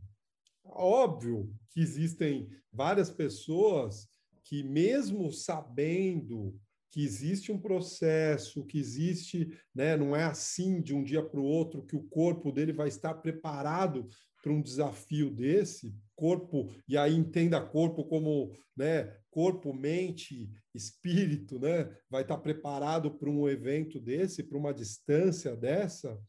Óbvio 0.65 1.49
que 1.69 1.79
existem 1.79 2.49
várias 2.73 3.09
pessoas 3.09 4.09
que, 4.49 4.63
mesmo 4.63 5.31
sabendo 5.31 6.59
que 6.89 7.05
existe 7.05 7.51
um 7.51 7.61
processo, 7.61 8.65
que 8.65 8.79
existe, 8.79 9.47
né, 9.75 9.95
não 9.95 10.15
é 10.15 10.23
assim 10.23 10.81
de 10.81 10.91
um 10.91 11.03
dia 11.03 11.23
para 11.23 11.39
o 11.39 11.45
outro 11.45 11.85
que 11.85 11.95
o 11.95 12.01
corpo 12.01 12.51
dele 12.51 12.73
vai 12.73 12.87
estar 12.87 13.13
preparado 13.13 14.09
para 14.41 14.51
um 14.51 14.59
desafio 14.59 15.29
desse, 15.29 15.95
corpo, 16.15 16.67
e 16.87 16.97
aí 16.97 17.13
entenda 17.13 17.61
corpo 17.61 18.03
como 18.05 18.51
né, 18.75 19.15
corpo, 19.29 19.71
mente, 19.71 20.49
espírito, 20.73 21.59
né, 21.59 21.87
vai 22.09 22.23
estar 22.23 22.39
preparado 22.39 23.11
para 23.11 23.29
um 23.29 23.47
evento 23.47 23.99
desse, 23.99 24.41
para 24.41 24.57
uma 24.57 24.73
distância 24.73 25.55
dessa, 25.55 26.19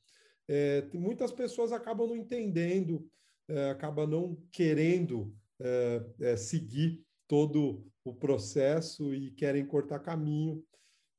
é, 0.46 0.86
muitas 0.92 1.32
pessoas 1.32 1.72
acabam 1.72 2.06
não 2.06 2.16
entendendo, 2.16 3.08
é, 3.48 3.70
acabam 3.70 4.06
não 4.06 4.36
querendo 4.52 5.34
é, 5.58 6.04
é 6.20 6.36
seguir 6.36 7.02
todo 7.30 7.86
o 8.04 8.12
processo 8.12 9.14
e 9.14 9.30
querem 9.30 9.64
cortar 9.64 10.00
caminho, 10.00 10.64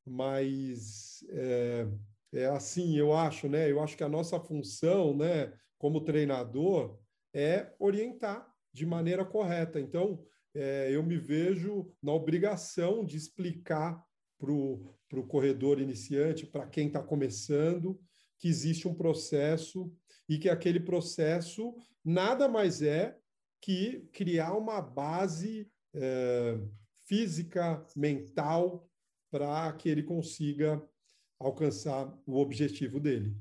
mas 0.05 1.23
é, 1.29 1.87
é, 2.33 2.45
assim, 2.47 2.97
eu 2.97 3.13
acho, 3.13 3.47
né? 3.47 3.71
Eu 3.71 3.81
acho 3.81 3.95
que 3.95 4.03
a 4.03 4.09
nossa 4.09 4.37
função, 4.37 5.15
né, 5.15 5.53
como 5.77 6.03
treinador, 6.03 6.99
é 7.33 7.73
orientar 7.79 8.45
de 8.73 8.85
maneira 8.85 9.23
correta. 9.23 9.79
Então, 9.79 10.21
é, 10.53 10.89
eu 10.91 11.01
me 11.01 11.15
vejo 11.15 11.89
na 12.03 12.11
obrigação 12.11 13.05
de 13.05 13.15
explicar 13.15 14.03
para 14.37 14.51
o 14.51 15.27
corredor 15.29 15.79
iniciante, 15.79 16.45
para 16.45 16.67
quem 16.67 16.87
está 16.87 17.01
começando, 17.01 17.97
que 18.37 18.49
existe 18.49 18.85
um 18.85 18.93
processo 18.93 19.89
e 20.27 20.37
que 20.37 20.49
aquele 20.49 20.81
processo 20.81 21.73
nada 22.03 22.49
mais 22.49 22.81
é 22.81 23.17
que 23.61 24.09
criar 24.11 24.57
uma 24.57 24.81
base 24.81 25.70
é, 25.93 26.57
física, 27.05 27.85
mental, 27.95 28.87
para 29.29 29.71
que 29.73 29.89
ele 29.89 30.03
consiga 30.03 30.81
alcançar 31.39 32.13
o 32.25 32.39
objetivo 32.39 32.99
dele. 32.99 33.35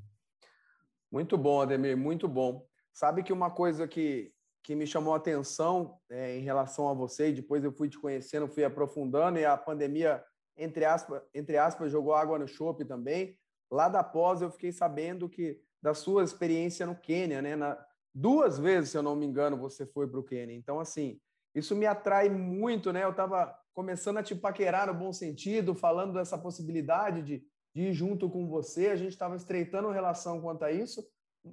Muito 1.11 1.37
bom, 1.37 1.61
Ademir, 1.61 1.97
muito 1.97 2.27
bom. 2.27 2.65
Sabe 2.93 3.23
que 3.23 3.33
uma 3.33 3.51
coisa 3.51 3.87
que, 3.87 4.33
que 4.63 4.75
me 4.75 4.87
chamou 4.87 5.13
a 5.13 5.17
atenção 5.17 5.97
é, 6.09 6.37
em 6.37 6.41
relação 6.41 6.87
a 6.87 6.93
você, 6.93 7.29
e 7.29 7.33
depois 7.33 7.63
eu 7.63 7.71
fui 7.71 7.89
te 7.89 7.99
conhecendo, 7.99 8.47
fui 8.47 8.63
aprofundando, 8.63 9.37
e 9.37 9.45
a 9.45 9.57
pandemia, 9.57 10.23
entre 10.57 10.85
aspas, 10.85 11.21
entre 11.33 11.57
aspas 11.57 11.91
jogou 11.91 12.13
água 12.13 12.39
no 12.39 12.47
chope 12.47 12.85
também. 12.85 13.37
Lá 13.69 13.87
da 13.87 14.03
pós, 14.03 14.41
eu 14.41 14.51
fiquei 14.51 14.71
sabendo 14.71 15.29
que 15.29 15.59
da 15.81 15.93
sua 15.93 16.23
experiência 16.23 16.85
no 16.85 16.95
Quênia, 16.95 17.41
né? 17.41 17.55
Na, 17.55 17.77
duas 18.13 18.59
vezes, 18.59 18.91
se 18.91 18.97
eu 18.97 19.03
não 19.03 19.15
me 19.15 19.25
engano, 19.25 19.57
você 19.57 19.85
foi 19.85 20.07
para 20.07 20.19
o 20.19 20.23
Quênia. 20.23 20.55
Então, 20.55 20.79
assim, 20.79 21.19
Isso 21.53 21.75
me 21.75 21.85
atrai 21.85 22.29
muito, 22.29 22.91
né? 22.93 23.03
Eu 23.03 23.11
estava 23.11 23.55
começando 23.73 24.17
a 24.17 24.23
te 24.23 24.35
paquerar 24.35 24.87
no 24.87 24.93
bom 24.93 25.11
sentido, 25.13 25.75
falando 25.75 26.13
dessa 26.13 26.37
possibilidade 26.37 27.21
de, 27.21 27.43
de 27.73 27.81
ir 27.83 27.93
junto 27.93 28.29
com 28.29 28.47
você. 28.47 28.87
A 28.87 28.95
gente 28.95 29.11
estava 29.11 29.35
estreitando 29.35 29.89
relação 29.89 30.41
quanto 30.41 30.63
a 30.63 30.71
isso. 30.71 31.05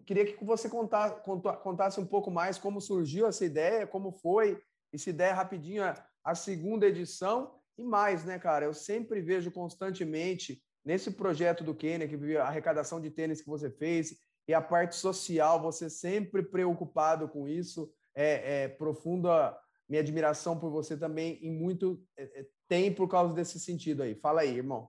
Queria 0.04 0.26
que 0.26 0.44
você 0.44 0.68
contasse, 0.68 1.16
contasse 1.62 2.00
um 2.00 2.06
pouco 2.06 2.30
mais 2.30 2.58
como 2.58 2.80
surgiu 2.80 3.26
essa 3.26 3.44
ideia, 3.44 3.86
como 3.86 4.12
foi, 4.12 4.60
e 4.92 4.98
se 4.98 5.12
der 5.12 5.32
rapidinho 5.32 5.82
a, 6.24 6.34
segunda 6.34 6.86
edição. 6.86 7.54
E 7.78 7.82
mais, 7.82 8.24
né, 8.24 8.38
cara? 8.38 8.66
Eu 8.66 8.74
sempre 8.74 9.20
vejo 9.20 9.50
constantemente 9.50 10.62
nesse 10.84 11.12
projeto 11.12 11.64
do 11.64 11.74
Quênia, 11.74 12.08
que 12.08 12.36
a 12.36 12.46
arrecadação 12.46 13.00
de 13.00 13.10
tênis 13.10 13.40
que 13.40 13.48
você 13.48 13.70
fez, 13.70 14.16
e 14.46 14.54
a 14.54 14.60
parte 14.60 14.96
social, 14.96 15.60
você 15.60 15.88
sempre 15.88 16.42
preocupado 16.42 17.28
com 17.28 17.46
isso. 17.48 17.92
É, 18.14 18.64
é 18.64 18.68
profunda 18.68 19.56
minha 19.88 20.02
admiração 20.02 20.58
por 20.58 20.70
você 20.70 20.96
também 20.96 21.38
em 21.42 21.50
muito 21.50 22.04
é, 22.16 22.40
é, 22.40 22.46
tem 22.68 22.92
por 22.92 23.08
causa 23.08 23.32
desse 23.32 23.58
sentido 23.58 24.02
aí. 24.02 24.14
Fala 24.14 24.42
aí, 24.42 24.56
irmão. 24.56 24.88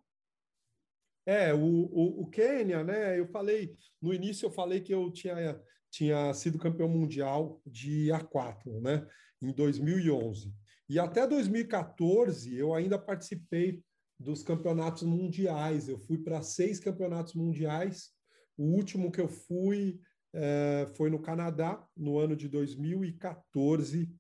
É, 1.26 1.54
o, 1.54 1.60
o, 1.60 2.24
o 2.24 2.30
Quênia, 2.30 2.84
né? 2.84 3.20
Eu 3.20 3.28
falei, 3.28 3.78
no 4.02 4.14
início 4.14 4.48
eu 4.48 4.52
falei 4.52 4.82
que 4.82 4.94
eu 4.94 5.12
tinha, 5.12 5.62
tinha 5.90 6.34
sido 6.34 6.58
campeão 6.58 6.90
mundial 6.90 7.62
de 7.66 8.08
A4, 8.08 8.82
né? 8.82 9.08
Em 9.42 9.54
2011. 9.54 10.54
E 10.90 11.00
até 11.00 11.26
2014 11.28 12.56
eu 12.56 12.74
ainda 12.74 12.98
participei 12.98 13.82
dos 14.20 14.44
campeonatos 14.44 15.04
mundiais. 15.04 15.88
Eu 15.88 15.98
fui 16.00 16.18
para 16.18 16.42
seis 16.42 16.80
campeonatos 16.80 17.36
mundiais. 17.36 18.10
O 18.58 18.64
último 18.64 19.12
que 19.12 19.22
eu 19.22 19.30
fui 19.30 20.02
é, 20.34 20.88
foi 20.96 21.10
no 21.10 21.22
Canadá, 21.22 21.88
no 21.96 22.18
ano 22.18 22.36
de 22.36 22.48
2014, 22.50 24.12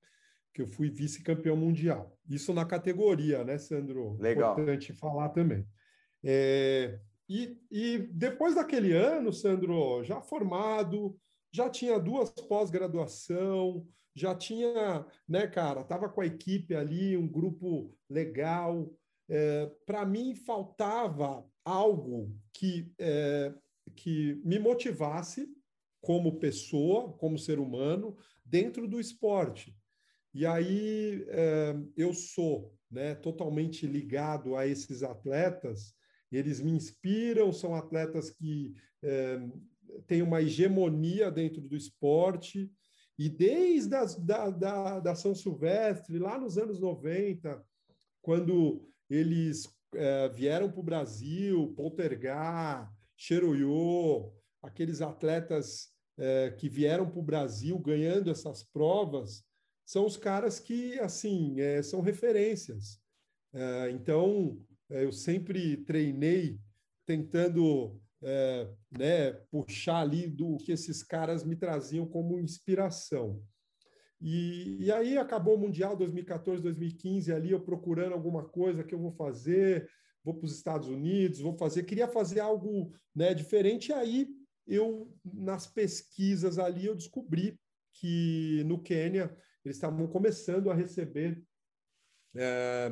que 0.59 0.63
eu 0.63 0.67
fui 0.67 0.89
vice-campeão 0.89 1.55
mundial. 1.55 2.17
Isso 2.29 2.53
na 2.53 2.65
categoria, 2.65 3.45
né, 3.45 3.57
Sandro? 3.57 4.17
Legal. 4.19 4.51
Importante 4.51 4.91
falar 4.91 5.29
também. 5.29 5.65
É, 6.21 6.99
e, 7.29 7.57
e 7.71 7.97
depois 8.11 8.55
daquele 8.55 8.91
ano, 8.91 9.31
Sandro, 9.31 10.03
já 10.03 10.21
formado, 10.21 11.17
já 11.49 11.69
tinha 11.69 11.97
duas 11.97 12.29
pós-graduação, 12.31 13.87
já 14.13 14.35
tinha, 14.35 15.05
né, 15.25 15.47
cara, 15.47 15.79
estava 15.79 16.09
com 16.09 16.19
a 16.19 16.25
equipe 16.25 16.75
ali, 16.75 17.15
um 17.15 17.27
grupo 17.27 17.95
legal. 18.09 18.93
É, 19.29 19.71
Para 19.85 20.05
mim, 20.05 20.35
faltava 20.35 21.45
algo 21.63 22.35
que, 22.53 22.91
é, 22.99 23.53
que 23.95 24.41
me 24.43 24.59
motivasse 24.59 25.47
como 26.01 26.37
pessoa, 26.37 27.13
como 27.13 27.39
ser 27.39 27.59
humano, 27.59 28.17
dentro 28.43 28.89
do 28.89 28.99
esporte. 28.99 29.78
E 30.33 30.45
aí 30.45 31.25
é, 31.27 31.75
eu 31.97 32.13
sou 32.13 32.73
né, 32.89 33.15
totalmente 33.15 33.85
ligado 33.87 34.55
a 34.55 34.67
esses 34.67 35.03
atletas 35.03 35.93
eles 36.31 36.59
me 36.59 36.71
inspiram, 36.71 37.51
são 37.51 37.73
atletas 37.73 38.29
que 38.29 38.73
é, 39.01 39.39
têm 40.05 40.21
uma 40.21 40.41
hegemonia 40.41 41.31
dentro 41.31 41.61
do 41.61 41.75
esporte. 41.75 42.71
E 43.17 43.27
desde 43.27 43.95
as, 43.95 44.15
da, 44.15 44.49
da, 44.49 44.99
da 44.99 45.15
São 45.15 45.33
Silvestre, 45.33 46.19
lá 46.19 46.37
nos 46.37 46.57
anos 46.57 46.79
90, 46.79 47.61
quando 48.21 48.87
eles 49.09 49.67
é, 49.93 50.29
vieram 50.29 50.71
para 50.71 50.79
o 50.79 50.83
Brasil, 50.83 51.73
Poltergar, 51.75 52.93
Cheruiô, 53.17 54.31
aqueles 54.61 55.01
atletas 55.01 55.89
é, 56.17 56.51
que 56.51 56.69
vieram 56.69 57.09
para 57.09 57.19
o 57.19 57.23
Brasil 57.23 57.77
ganhando 57.79 58.29
essas 58.29 58.63
provas, 58.63 59.43
são 59.89 60.05
os 60.05 60.15
caras 60.15 60.59
que, 60.59 60.99
assim, 60.99 61.59
é, 61.59 61.81
são 61.81 61.99
referências. 61.99 63.01
É, 63.51 63.89
então, 63.89 64.63
é, 64.87 65.03
eu 65.03 65.11
sempre 65.11 65.77
treinei 65.77 66.59
tentando 67.07 67.99
é, 68.21 68.69
né, 68.91 69.31
puxar 69.49 70.01
ali 70.01 70.27
do 70.27 70.57
que 70.57 70.73
esses 70.73 71.01
caras 71.01 71.43
me 71.43 71.55
traziam 71.55 72.05
como 72.05 72.39
inspiração. 72.39 73.43
E, 74.21 74.77
e, 74.79 74.91
aí 74.91 75.17
acabou 75.17 75.55
o 75.55 75.59
Mundial 75.59 75.97
2014, 75.97 76.61
2015, 76.61 77.33
ali 77.33 77.49
eu 77.49 77.59
procurando 77.59 78.13
alguma 78.13 78.47
coisa 78.47 78.83
que 78.83 78.93
eu 78.93 78.99
vou 78.99 79.13
fazer, 79.13 79.89
vou 80.23 80.35
para 80.35 80.45
os 80.45 80.55
Estados 80.55 80.87
Unidos, 80.87 81.39
vou 81.39 81.57
fazer, 81.57 81.81
queria 81.81 82.07
fazer 82.07 82.41
algo 82.41 82.93
né, 83.15 83.33
diferente, 83.33 83.89
e 83.89 83.93
aí 83.93 84.27
eu, 84.67 85.11
nas 85.25 85.65
pesquisas 85.65 86.59
ali, 86.59 86.85
eu 86.85 86.93
descobri 86.93 87.59
que 87.91 88.63
no 88.67 88.79
Quênia 88.79 89.35
eles 89.63 89.77
estavam 89.77 90.07
começando 90.07 90.69
a 90.69 90.73
receber 90.73 91.41
é, 92.35 92.91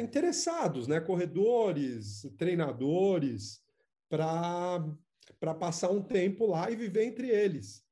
interessados, 0.00 0.88
né? 0.88 1.00
corredores, 1.00 2.22
treinadores, 2.36 3.62
para 4.08 5.54
passar 5.58 5.90
um 5.90 6.02
tempo 6.02 6.46
lá 6.46 6.70
e 6.70 6.76
viver 6.76 7.04
entre 7.04 7.28
eles. 7.28 7.84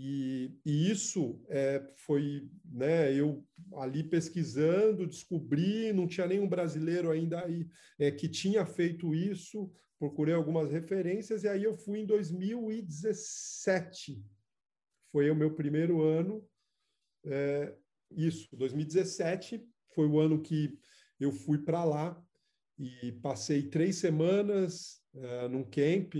E, 0.00 0.56
e 0.64 0.90
isso 0.90 1.44
é, 1.48 1.84
foi, 1.96 2.48
né, 2.64 3.12
eu 3.12 3.44
ali 3.74 4.04
pesquisando, 4.04 5.08
descobri, 5.08 5.92
não 5.92 6.06
tinha 6.06 6.28
nenhum 6.28 6.48
brasileiro 6.48 7.10
ainda 7.10 7.44
aí 7.44 7.68
é, 7.98 8.12
que 8.12 8.28
tinha 8.28 8.64
feito 8.64 9.12
isso, 9.12 9.68
procurei 9.98 10.34
algumas 10.34 10.70
referências, 10.70 11.42
e 11.42 11.48
aí 11.48 11.64
eu 11.64 11.76
fui 11.76 11.98
em 11.98 12.06
2017, 12.06 14.24
foi 15.10 15.28
o 15.32 15.34
meu 15.34 15.56
primeiro 15.56 16.00
ano, 16.00 16.46
é, 17.28 17.74
isso, 18.10 18.48
2017 18.56 19.62
foi 19.94 20.06
o 20.06 20.18
ano 20.18 20.40
que 20.40 20.78
eu 21.20 21.32
fui 21.32 21.58
para 21.58 21.84
lá 21.84 22.20
e 22.78 23.12
passei 23.22 23.62
três 23.62 23.96
semanas 23.96 25.02
uh, 25.14 25.48
num 25.48 25.64
camp 25.64 26.14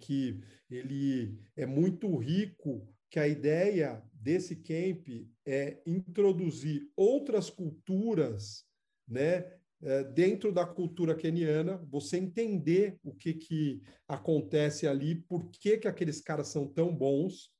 que 0.00 0.40
ele 0.70 1.38
é 1.56 1.66
muito 1.66 2.16
rico, 2.16 2.86
que 3.10 3.18
a 3.18 3.26
ideia 3.26 4.02
desse 4.12 4.56
camp 4.56 5.08
é 5.44 5.82
introduzir 5.86 6.88
outras 6.96 7.50
culturas, 7.50 8.64
né, 9.08 9.52
eh, 9.82 10.04
dentro 10.04 10.52
da 10.52 10.64
cultura 10.64 11.14
keniana, 11.14 11.76
você 11.90 12.16
entender 12.16 12.98
o 13.02 13.12
que, 13.12 13.34
que 13.34 13.82
acontece 14.06 14.86
ali, 14.86 15.16
por 15.16 15.50
que, 15.50 15.76
que 15.78 15.88
aqueles 15.88 16.20
caras 16.20 16.48
são 16.48 16.68
tão 16.68 16.94
bons. 16.94 17.50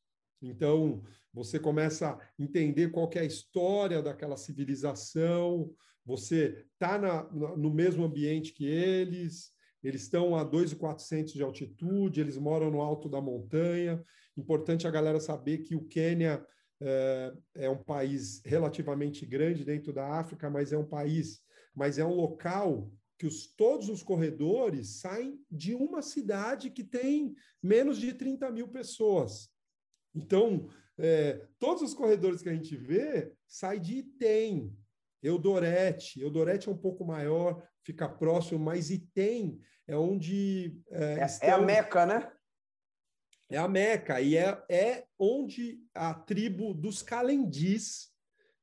Então, 0.42 1.02
você 1.32 1.58
começa 1.58 2.10
a 2.10 2.18
entender 2.38 2.90
qual 2.90 3.08
é 3.14 3.20
a 3.20 3.24
história 3.24 4.02
daquela 4.02 4.36
civilização, 4.36 5.72
você 6.04 6.66
está 6.72 6.98
no 7.30 7.72
mesmo 7.72 8.04
ambiente 8.04 8.52
que 8.52 8.66
eles, 8.66 9.52
eles 9.82 10.02
estão 10.02 10.36
a 10.36 10.44
2.400 10.44 11.32
de 11.32 11.42
altitude, 11.42 12.20
eles 12.20 12.36
moram 12.36 12.70
no 12.70 12.80
alto 12.80 13.08
da 13.08 13.20
montanha. 13.20 14.02
Importante 14.36 14.86
a 14.86 14.90
galera 14.90 15.20
saber 15.20 15.58
que 15.58 15.76
o 15.76 15.84
Quênia 15.84 16.44
é, 16.80 17.32
é 17.54 17.70
um 17.70 17.82
país 17.82 18.42
relativamente 18.44 19.24
grande 19.24 19.64
dentro 19.64 19.92
da 19.92 20.18
África, 20.18 20.50
mas 20.50 20.72
é 20.72 20.78
um 20.78 20.86
país, 20.86 21.40
mas 21.74 21.98
é 21.98 22.04
um 22.04 22.14
local 22.14 22.90
que 23.16 23.26
os, 23.26 23.46
todos 23.46 23.88
os 23.88 24.02
corredores 24.02 25.00
saem 25.00 25.38
de 25.48 25.76
uma 25.76 26.02
cidade 26.02 26.70
que 26.70 26.82
tem 26.82 27.32
menos 27.62 27.98
de 27.98 28.12
30 28.12 28.50
mil 28.50 28.66
pessoas. 28.66 29.51
Então, 30.14 30.68
é, 30.98 31.46
todos 31.58 31.82
os 31.82 31.94
corredores 31.94 32.42
que 32.42 32.48
a 32.48 32.54
gente 32.54 32.76
vê 32.76 33.32
saem 33.46 33.80
de 33.80 33.98
Item, 33.98 34.76
Eudorete. 35.22 36.20
Eudorete 36.20 36.68
é 36.68 36.72
um 36.72 36.76
pouco 36.76 37.04
maior, 37.04 37.62
fica 37.82 38.08
próximo, 38.08 38.58
mas 38.58 38.90
Item 38.90 39.60
é 39.86 39.96
onde. 39.96 40.80
É, 40.90 41.20
é, 41.20 41.24
estão... 41.24 41.48
é, 41.48 41.52
a 41.52 41.58
Meca, 41.58 42.06
né? 42.06 42.32
É 43.48 43.58
a 43.58 43.68
Meca, 43.68 44.20
e 44.20 44.36
é, 44.36 44.62
é 44.68 45.04
onde 45.18 45.78
a 45.94 46.14
tribo 46.14 46.72
dos 46.72 47.02
Calendis 47.02 48.10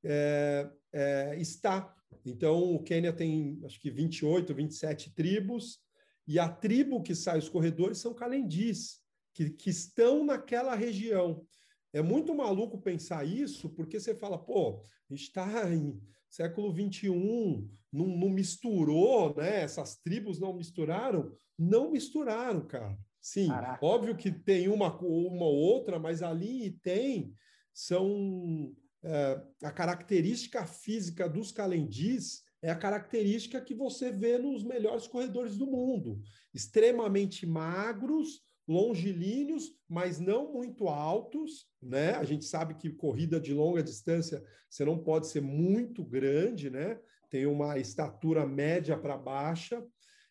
é, 0.03 0.69
é, 0.91 1.35
está. 1.39 1.95
Então, 2.25 2.73
o 2.73 2.81
Quênia 2.81 3.13
tem, 3.13 3.62
acho 3.63 3.79
que 3.79 3.91
28, 3.91 4.53
27 4.53 5.13
tribos, 5.13 5.79
e 6.27 6.39
a 6.39 6.49
tribo 6.49 7.03
que 7.03 7.13
sai 7.13 7.38
os 7.38 7.49
corredores 7.49 7.99
são 7.99 8.13
Calendis, 8.13 8.99
que, 9.33 9.49
que 9.49 9.69
estão 9.69 10.25
naquela 10.25 10.75
região. 10.75 11.45
É 11.91 12.01
muito 12.01 12.35
maluco 12.35 12.81
pensar 12.81 13.25
isso, 13.25 13.69
porque 13.69 13.99
você 13.99 14.13
fala, 14.13 14.37
pô, 14.37 14.83
a 15.09 15.13
gente 15.13 15.23
está 15.23 15.73
em 15.73 15.99
século 16.29 16.71
21 16.71 17.67
não, 17.91 18.05
não, 18.05 18.29
misturou, 18.29 19.35
né? 19.35 19.61
Essas 19.61 19.95
tribos 19.97 20.39
não 20.39 20.53
misturaram, 20.53 21.31
não 21.57 21.91
misturaram, 21.91 22.65
cara. 22.65 22.97
Sim, 23.19 23.47
Caraca. 23.47 23.85
óbvio 23.85 24.15
que 24.15 24.31
tem 24.31 24.69
uma 24.69 24.95
uma 25.01 25.45
outra, 25.45 25.99
mas 25.99 26.21
ali 26.21 26.71
tem 26.83 27.33
são 27.73 28.73
é, 29.03 29.41
a 29.63 29.71
característica 29.71 30.65
física 30.65 31.27
dos 31.27 31.51
calendis 31.51 32.43
é 32.61 32.69
a 32.69 32.75
característica 32.75 33.61
que 33.61 33.73
você 33.73 34.11
vê 34.11 34.37
nos 34.37 34.63
melhores 34.63 35.07
corredores 35.07 35.57
do 35.57 35.65
mundo, 35.65 36.21
extremamente 36.53 37.45
magros, 37.45 38.41
longilíneos, 38.69 39.73
mas 39.89 40.19
não 40.19 40.53
muito 40.53 40.88
altos, 40.88 41.67
né? 41.82 42.12
A 42.12 42.23
gente 42.23 42.45
sabe 42.45 42.75
que 42.75 42.91
corrida 42.91 43.39
de 43.39 43.51
longa 43.51 43.82
distância 43.82 44.43
você 44.69 44.86
não 44.86 44.99
pode 44.99 45.27
ser 45.27 45.41
muito 45.41 46.03
grande, 46.03 46.69
né? 46.69 46.99
Tem 47.32 47.47
uma 47.47 47.79
estatura 47.79 48.45
média 48.45 48.95
para 48.95 49.17
baixa, 49.17 49.84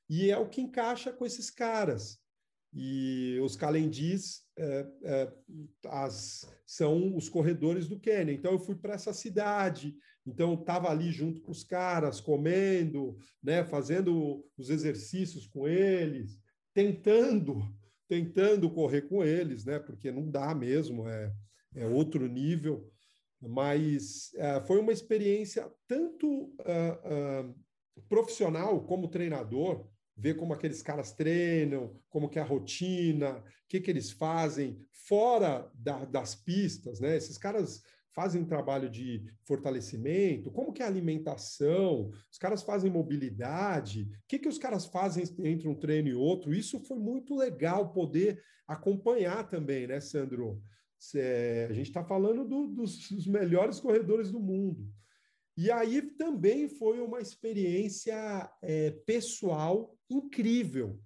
e 0.09 0.31
é 0.31 0.39
o 0.39 0.49
que 0.49 0.61
encaixa 0.61 1.13
com 1.13 1.27
esses 1.27 1.51
caras. 1.51 2.19
E 2.73 3.39
os 3.43 3.57
calendis 3.57 4.43
é, 4.57 4.87
é, 5.03 5.33
as, 5.87 6.49
são 6.65 7.17
os 7.17 7.29
corredores 7.29 7.89
do 7.89 7.99
Quênia. 7.99 8.33
Então, 8.33 8.53
eu 8.53 8.59
fui 8.59 8.77
para 8.77 8.95
essa 8.95 9.13
cidade, 9.13 9.97
então 10.25 10.55
estava 10.55 10.89
ali 10.89 11.11
junto 11.11 11.41
com 11.41 11.51
os 11.51 11.65
caras, 11.65 12.21
comendo, 12.21 13.17
né, 13.43 13.65
fazendo 13.65 14.45
os 14.57 14.71
exercícios 14.71 15.47
com 15.47 15.67
eles, 15.67 16.39
tentando, 16.75 17.61
tentando 18.09 18.71
correr 18.71 19.03
com 19.03 19.23
eles, 19.23 19.65
né, 19.65 19.79
porque 19.79 20.11
não 20.11 20.31
dá 20.31 20.55
mesmo, 20.55 21.09
é, 21.09 21.33
é 21.77 21.87
outro 21.87 22.27
nível. 22.27 22.91
Mas 23.41 24.35
é, 24.35 24.61
foi 24.63 24.81
uma 24.81 24.93
experiência 24.93 25.71
tanto 25.87 26.27
uh, 26.27 27.45
uh, 27.45 27.55
profissional 28.09 28.83
como 28.85 29.09
treinador, 29.09 29.87
ver 30.17 30.35
como 30.35 30.53
aqueles 30.53 30.83
caras 30.83 31.13
treinam, 31.13 31.97
como 32.09 32.29
que 32.29 32.41
é 32.41 32.43
a 32.43 32.45
rotina, 32.45 33.37
o 33.37 33.43
que, 33.69 33.81
que 33.81 33.91
eles 33.91 34.11
fazem 34.11 34.85
fora 34.91 35.71
da, 35.73 36.05
das 36.05 36.35
pistas, 36.35 36.99
né? 36.99 37.17
Esses 37.17 37.39
caras 37.39 37.83
fazem 38.19 38.45
trabalho 38.45 38.91
de 38.91 39.25
fortalecimento, 39.45 40.51
como 40.51 40.73
que 40.73 40.83
é 40.83 40.85
a 40.85 40.89
alimentação, 40.89 42.11
os 42.29 42.37
caras 42.37 42.65
fazem 42.65 42.91
mobilidade, 42.91 44.11
o 44.11 44.27
que, 44.27 44.41
que 44.41 44.49
os 44.49 44.59
caras 44.59 44.87
fazem 44.87 45.23
entre 45.45 45.69
um 45.69 45.75
treino 45.77 46.09
e 46.09 46.15
outro, 46.15 46.53
isso 46.53 46.81
foi 46.81 46.99
muito 46.99 47.37
legal 47.37 47.93
poder 47.93 48.43
acompanhar 48.67 49.49
também, 49.49 49.87
né, 49.87 50.01
Sandro? 50.01 50.61
a 51.69 51.73
gente 51.73 51.87
está 51.87 52.03
falando 52.03 52.45
do, 52.45 52.67
dos, 52.67 53.09
dos 53.09 53.25
melhores 53.29 53.79
corredores 53.79 54.33
do 54.33 54.41
mundo. 54.41 54.93
E 55.57 55.71
aí 55.71 56.03
também 56.03 56.69
foi 56.69 57.01
uma 57.01 57.21
experiência 57.21 58.51
é, 58.61 58.91
pessoal 59.07 59.97
incrível, 60.11 61.01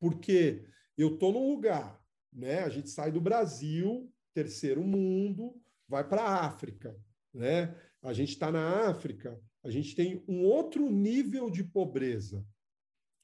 porque 0.00 0.64
eu 0.96 1.12
estou 1.12 1.30
num 1.30 1.46
lugar, 1.46 2.02
né? 2.32 2.60
A 2.60 2.70
gente 2.70 2.88
sai 2.88 3.12
do 3.12 3.20
Brasil, 3.20 4.10
terceiro 4.32 4.82
mundo, 4.82 5.60
vai 5.88 6.06
para 6.06 6.22
a 6.22 6.46
África, 6.46 6.94
né? 7.32 7.74
A 8.02 8.12
gente 8.12 8.30
está 8.30 8.52
na 8.52 8.88
África, 8.88 9.40
a 9.64 9.70
gente 9.70 9.94
tem 9.94 10.22
um 10.28 10.44
outro 10.44 10.88
nível 10.90 11.50
de 11.50 11.64
pobreza, 11.64 12.44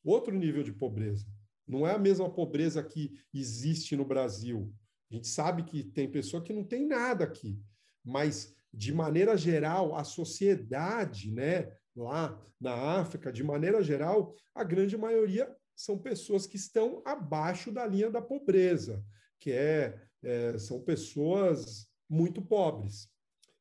outro 0.05 0.35
nível 0.35 0.62
de 0.62 0.72
pobreza. 0.72 1.27
Não 1.66 1.87
é 1.87 1.94
a 1.94 1.98
mesma 1.98 2.29
pobreza 2.29 2.83
que 2.83 3.12
existe 3.33 3.96
no 3.96 4.05
Brasil. 4.05 4.74
A 5.11 5.14
gente 5.14 5.29
sabe 5.29 5.62
que 5.62 5.85
tem 5.85 6.11
pessoa 6.11 6.42
que 6.42 6.53
não 6.53 6.64
tem 6.64 6.87
nada 6.87 7.24
aqui, 7.24 7.59
mas 8.05 8.55
de 8.72 8.92
maneira 8.92 9.37
geral, 9.37 9.94
a 9.94 10.03
sociedade, 10.03 11.31
né, 11.31 11.72
lá 11.94 12.40
na 12.61 12.74
África, 12.98 13.33
de 13.33 13.44
maneira 13.44 13.83
geral, 13.83 14.35
a 14.55 14.64
grande 14.64 14.96
maioria 14.96 15.55
são 15.77 15.98
pessoas 15.98 16.46
que 16.46 16.57
estão 16.57 17.03
abaixo 17.05 17.70
da 17.70 17.87
linha 17.87 18.11
da 18.11 18.20
pobreza, 18.20 19.05
que 19.38 19.53
é, 19.53 20.00
é 20.22 20.59
são 20.59 20.81
pessoas 20.83 21.88
muito 22.08 22.42
pobres. 22.42 23.08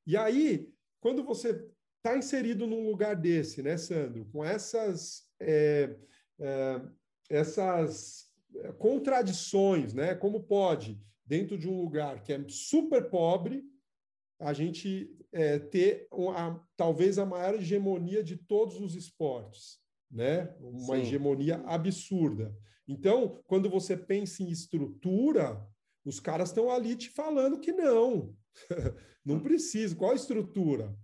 E 0.05 0.17
aí, 0.17 0.69
quando 0.99 1.23
você 1.23 1.67
está 1.97 2.17
inserido 2.17 2.67
num 2.67 2.85
lugar 2.89 3.15
desse, 3.15 3.61
né, 3.61 3.77
Sandro, 3.77 4.25
com 4.25 4.43
essas 4.43 5.23
é, 5.39 5.95
é, 6.39 6.81
essas 7.29 8.31
contradições, 8.77 9.93
né, 9.93 10.13
como 10.13 10.43
pode 10.43 11.01
dentro 11.25 11.57
de 11.57 11.67
um 11.67 11.81
lugar 11.81 12.21
que 12.21 12.33
é 12.33 12.45
super 12.47 13.09
pobre 13.09 13.63
a 14.39 14.53
gente 14.53 15.09
é, 15.31 15.57
ter 15.57 16.07
uma, 16.11 16.61
talvez 16.75 17.17
a 17.17 17.25
maior 17.25 17.55
hegemonia 17.55 18.23
de 18.23 18.35
todos 18.35 18.79
os 18.79 18.95
esportes, 18.95 19.79
né? 20.11 20.53
Uma 20.59 20.95
Sim. 20.95 21.01
hegemonia 21.01 21.57
absurda. 21.65 22.55
Então, 22.87 23.41
quando 23.47 23.69
você 23.69 23.95
pensa 23.95 24.43
em 24.43 24.49
estrutura, 24.49 25.65
os 26.05 26.19
caras 26.19 26.49
estão 26.49 26.69
ali 26.69 26.95
te 26.95 27.09
falando 27.09 27.59
que 27.59 27.71
não, 27.71 28.35
não 29.25 29.39
precisa. 29.39 29.95
Qual 29.95 30.11
a 30.11 30.15
estrutura? 30.15 30.95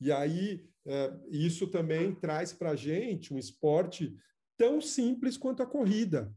E 0.00 0.10
aí, 0.12 0.68
é, 0.86 1.12
isso 1.30 1.66
também 1.66 2.14
traz 2.14 2.52
para 2.52 2.70
a 2.70 2.76
gente 2.76 3.32
um 3.32 3.38
esporte 3.38 4.16
tão 4.56 4.80
simples 4.80 5.36
quanto 5.36 5.62
a 5.62 5.66
corrida, 5.66 6.34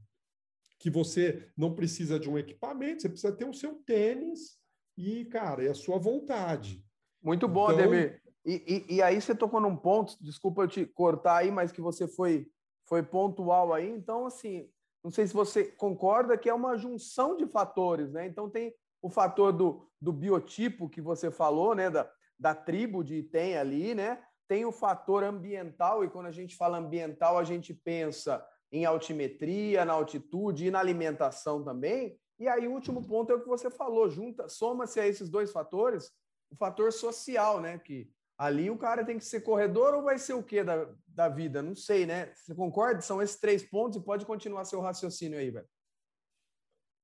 que 0.77 0.89
você 0.89 1.49
não 1.57 1.73
precisa 1.75 2.19
de 2.19 2.29
um 2.29 2.37
equipamento, 2.37 3.01
você 3.01 3.09
precisa 3.09 3.35
ter 3.35 3.45
o 3.45 3.53
seu 3.53 3.75
tênis 3.75 4.57
e, 4.97 5.25
cara, 5.25 5.63
é 5.63 5.69
a 5.69 5.75
sua 5.75 5.97
vontade. 5.97 6.83
Muito 7.21 7.47
bom, 7.47 7.71
então... 7.71 7.85
Ademir. 7.85 8.21
E, 8.45 8.85
e, 8.89 8.95
e, 8.95 9.01
aí 9.01 9.21
você 9.21 9.35
tocou 9.35 9.59
num 9.59 9.75
ponto, 9.75 10.17
desculpa 10.21 10.63
eu 10.63 10.67
te 10.67 10.85
cortar 10.85 11.37
aí, 11.37 11.51
mas 11.51 11.71
que 11.71 11.81
você 11.81 12.07
foi, 12.07 12.49
foi 12.85 13.03
pontual 13.03 13.73
aí. 13.73 13.89
Então, 13.89 14.25
assim, 14.25 14.69
não 15.03 15.11
sei 15.11 15.27
se 15.27 15.33
você 15.33 15.63
concorda 15.63 16.37
que 16.37 16.49
é 16.49 16.53
uma 16.53 16.77
junção 16.77 17.37
de 17.37 17.45
fatores, 17.45 18.11
né? 18.11 18.25
Então 18.25 18.49
tem 18.49 18.73
o 19.01 19.09
fator 19.09 19.53
do, 19.53 19.87
do 20.01 20.11
biotipo 20.11 20.89
que 20.89 21.01
você 21.01 21.31
falou, 21.31 21.73
né? 21.73 21.89
Da, 21.89 22.09
da 22.37 22.55
tribo 22.55 23.03
de 23.03 23.23
tem 23.23 23.57
ali, 23.57 23.95
né? 23.95 24.21
Tem 24.47 24.65
o 24.65 24.71
fator 24.71 25.23
ambiental, 25.23 26.03
e 26.03 26.09
quando 26.09 26.25
a 26.25 26.31
gente 26.31 26.55
fala 26.55 26.77
ambiental, 26.77 27.37
a 27.37 27.43
gente 27.43 27.73
pensa 27.73 28.43
em 28.71 28.85
altimetria, 28.85 29.85
na 29.85 29.93
altitude 29.93 30.67
e 30.67 30.71
na 30.71 30.79
alimentação 30.79 31.63
também. 31.63 32.17
E 32.39 32.47
aí, 32.47 32.67
o 32.67 32.71
último 32.71 33.05
ponto 33.05 33.31
é 33.31 33.35
o 33.35 33.41
que 33.41 33.47
você 33.47 33.69
falou, 33.69 34.09
junta, 34.09 34.47
soma-se 34.47 34.99
a 34.99 35.07
esses 35.07 35.29
dois 35.29 35.51
fatores 35.51 36.11
o 36.51 36.55
fator 36.55 36.91
social, 36.91 37.61
né? 37.61 37.77
Que 37.77 38.09
ali 38.39 38.69
o 38.69 38.77
cara 38.77 39.03
tem 39.03 39.17
que 39.17 39.25
ser 39.25 39.41
corredor 39.41 39.93
ou 39.93 40.01
vai 40.01 40.17
ser 40.17 40.33
o 40.33 40.41
quê 40.41 40.63
da, 40.63 40.89
da 41.09 41.27
vida? 41.27 41.61
Não 41.61 41.75
sei, 41.75 42.05
né? 42.05 42.33
Você 42.33 42.55
concorda? 42.55 43.01
São 43.01 43.21
esses 43.21 43.37
três 43.37 43.61
pontos 43.61 43.99
e 43.99 44.03
pode 44.03 44.25
continuar 44.25 44.63
seu 44.63 44.79
raciocínio 44.79 45.37
aí, 45.37 45.51
velho. 45.51 45.67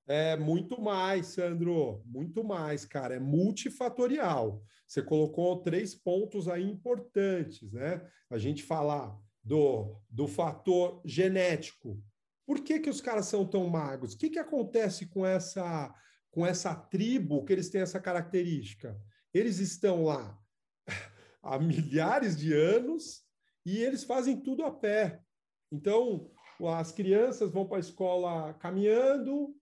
É 0.07 0.37
muito 0.37 0.79
mais, 0.79 1.27
Sandro, 1.27 2.01
muito 2.05 2.41
mais, 2.41 2.85
cara. 2.85 3.15
É 3.15 3.19
multifatorial. 3.19 4.63
Você 4.87 5.01
colocou 5.01 5.61
três 5.61 5.93
pontos 5.93 6.47
aí 6.47 6.63
importantes, 6.63 7.73
né? 7.73 8.07
A 8.29 8.37
gente 8.37 8.63
falar 8.63 9.19
do, 9.43 9.99
do 10.09 10.27
fator 10.27 11.01
genético, 11.03 12.01
por 12.45 12.61
que, 12.61 12.79
que 12.79 12.89
os 12.89 13.01
caras 13.01 13.25
são 13.25 13.45
tão 13.45 13.67
magros? 13.67 14.13
O 14.13 14.17
que, 14.17 14.29
que 14.29 14.39
acontece 14.39 15.07
com 15.07 15.25
essa, 15.25 15.93
com 16.31 16.45
essa 16.45 16.73
tribo 16.73 17.43
que 17.43 17.51
eles 17.51 17.69
têm 17.69 17.81
essa 17.81 17.99
característica? 17.99 18.97
Eles 19.33 19.59
estão 19.59 20.03
lá 20.03 20.39
há 21.45 21.59
milhares 21.59 22.35
de 22.35 22.53
anos 22.53 23.23
e 23.65 23.77
eles 23.77 24.03
fazem 24.03 24.41
tudo 24.41 24.63
a 24.63 24.71
pé. 24.71 25.21
Então, 25.71 26.29
as 26.67 26.91
crianças 26.91 27.51
vão 27.51 27.67
para 27.67 27.77
a 27.77 27.79
escola 27.79 28.53
caminhando, 28.55 29.55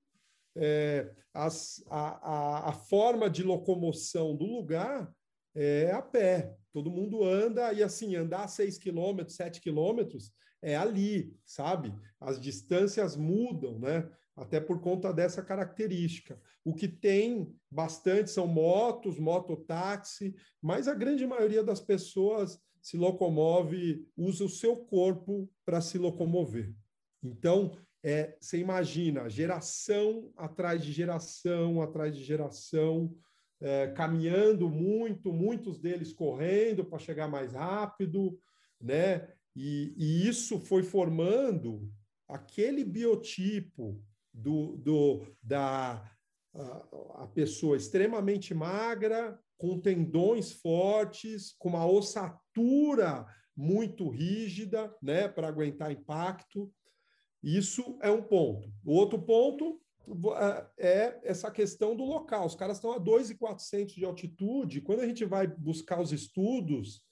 é, 0.55 1.13
as, 1.33 1.83
a, 1.89 2.67
a, 2.67 2.69
a, 2.69 2.73
forma 2.73 3.29
de 3.29 3.43
locomoção 3.43 4.35
do 4.35 4.45
lugar 4.45 5.11
é 5.55 5.91
a 5.91 6.01
pé. 6.01 6.55
Todo 6.71 6.91
mundo 6.91 7.23
anda, 7.23 7.73
e 7.73 7.81
assim, 7.83 8.15
andar 8.15 8.47
6 8.47 8.77
quilômetros, 8.77 9.35
7 9.35 9.59
quilômetros 9.59 10.31
é 10.61 10.75
ali, 10.75 11.35
sabe? 11.45 11.93
As 12.19 12.39
distâncias 12.39 13.15
mudam, 13.15 13.79
né? 13.79 14.09
Até 14.35 14.59
por 14.59 14.81
conta 14.81 15.13
dessa 15.13 15.43
característica. 15.43 16.39
O 16.65 16.73
que 16.73 16.87
tem 16.87 17.55
bastante 17.69 18.31
são 18.31 18.47
motos, 18.47 19.19
mototáxi, 19.19 20.35
mas 20.61 20.87
a 20.87 20.93
grande 20.93 21.25
maioria 21.27 21.63
das 21.63 21.79
pessoas 21.79 22.59
se 22.81 22.97
locomove, 22.97 24.05
usa 24.17 24.43
o 24.43 24.49
seu 24.49 24.75
corpo 24.75 25.49
para 25.65 25.79
se 25.79 25.97
locomover. 25.97 26.73
Então, 27.23 27.77
é, 28.03 28.35
você 28.39 28.57
imagina, 28.57 29.29
geração 29.29 30.29
atrás 30.35 30.83
de 30.83 30.91
geração, 30.91 31.81
atrás 31.81 32.13
de 32.13 32.21
geração, 32.21 33.15
é, 33.61 33.87
caminhando 33.87 34.69
muito, 34.69 35.31
muitos 35.31 35.79
deles 35.79 36.11
correndo 36.11 36.83
para 36.83 36.99
chegar 36.99 37.29
mais 37.29 37.53
rápido, 37.53 38.37
né? 38.81 39.29
E, 39.55 39.93
e 39.95 40.27
isso 40.27 40.59
foi 40.59 40.83
formando 40.83 41.89
aquele 42.27 42.83
biotipo 42.83 44.03
do, 44.33 44.77
do, 44.77 45.27
da 45.41 46.09
a, 46.53 47.27
pessoa 47.33 47.77
extremamente 47.77 48.53
magra, 48.53 49.39
com 49.57 49.79
tendões 49.79 50.51
fortes, 50.51 51.53
com 51.57 51.69
uma 51.69 51.85
ossatura 51.85 53.25
muito 53.55 54.09
rígida, 54.09 54.93
né, 55.01 55.27
para 55.27 55.47
aguentar 55.47 55.91
impacto. 55.91 56.71
Isso 57.41 57.97
é 58.01 58.09
um 58.09 58.21
ponto. 58.21 58.71
O 58.83 58.93
outro 58.93 59.21
ponto 59.21 59.79
é, 60.77 60.87
é 60.87 61.19
essa 61.23 61.51
questão 61.51 61.95
do 61.95 62.03
local. 62.03 62.45
Os 62.45 62.55
caras 62.55 62.77
estão 62.77 62.91
a 62.91 62.99
2.400 62.99 63.93
de 63.93 64.05
altitude. 64.05 64.81
Quando 64.81 65.01
a 65.01 65.07
gente 65.07 65.25
vai 65.25 65.47
buscar 65.47 66.01
os 66.01 66.11
estudos, 66.11 67.03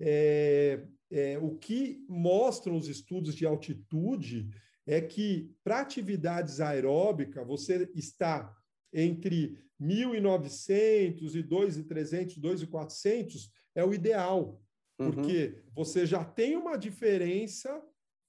é, 0.00 0.84
é, 1.10 1.38
o 1.38 1.56
que 1.56 2.04
mostram 2.08 2.76
os 2.76 2.88
estudos 2.88 3.34
de 3.34 3.46
altitude 3.46 4.48
é 4.88 5.00
que 5.00 5.54
para 5.62 5.80
atividades 5.80 6.60
aeróbicas 6.60 7.46
você 7.46 7.88
está 7.94 8.52
entre 8.92 9.62
1.900 9.80 11.34
e 11.34 11.42
2.300, 11.44 12.40
2.400 12.40 13.50
é 13.74 13.84
o 13.84 13.92
ideal, 13.92 14.60
uhum. 14.98 15.12
porque 15.12 15.62
você 15.74 16.06
já 16.06 16.24
tem 16.24 16.56
uma 16.56 16.76
diferença 16.76 17.80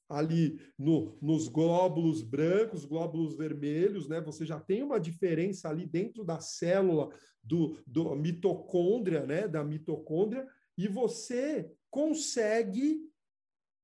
ali 0.09 0.59
no, 0.77 1.17
nos 1.21 1.47
glóbulos 1.47 2.21
brancos, 2.21 2.83
glóbulos 2.83 3.35
vermelhos, 3.35 4.09
né? 4.09 4.19
Você 4.21 4.45
já 4.45 4.59
tem 4.59 4.83
uma 4.83 4.99
diferença 4.99 5.69
ali 5.69 5.85
dentro 5.85 6.25
da 6.25 6.39
célula 6.39 7.09
do, 7.43 7.77
do 7.87 8.15
mitocôndria, 8.15 9.25
né? 9.25 9.47
Da 9.47 9.63
mitocôndria, 9.63 10.45
e 10.77 10.87
você 10.87 11.71
consegue, 11.89 13.01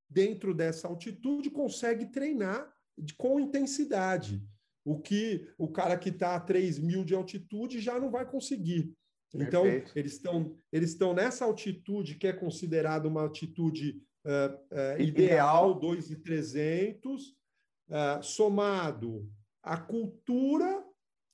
dentro 0.10 0.54
dessa 0.54 0.88
altitude, 0.88 1.50
consegue 1.50 2.08
treinar 2.08 2.74
com 3.18 3.40
intensidade. 3.40 4.44
O 4.84 5.00
que 5.00 5.48
o 5.58 5.68
cara 5.68 5.98
que 5.98 6.10
está 6.10 6.36
a 6.36 6.40
3 6.40 6.80
mil 6.80 7.04
de 7.04 7.16
altitude 7.16 7.80
já 7.80 8.00
não 8.00 8.12
vai 8.12 8.30
conseguir. 8.30 8.94
Então, 9.34 9.64
Perfeito. 9.64 9.92
eles 9.96 10.14
estão 10.14 10.58
eles 10.72 10.92
estão 10.92 11.14
nessa 11.14 11.46
altitude 11.46 12.16
que 12.16 12.28
é 12.28 12.34
considerada 12.34 13.08
uma 13.08 13.22
altitude 13.22 14.02
uh, 14.26 14.98
uh, 14.98 15.02
ideal, 15.02 15.74
2,300, 15.80 17.30
uh, 17.30 18.24
somado 18.24 19.30
à 19.62 19.78
cultura 19.78 20.86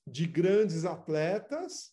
de 0.08 0.26
grandes 0.26 0.84
atletas. 0.84 1.92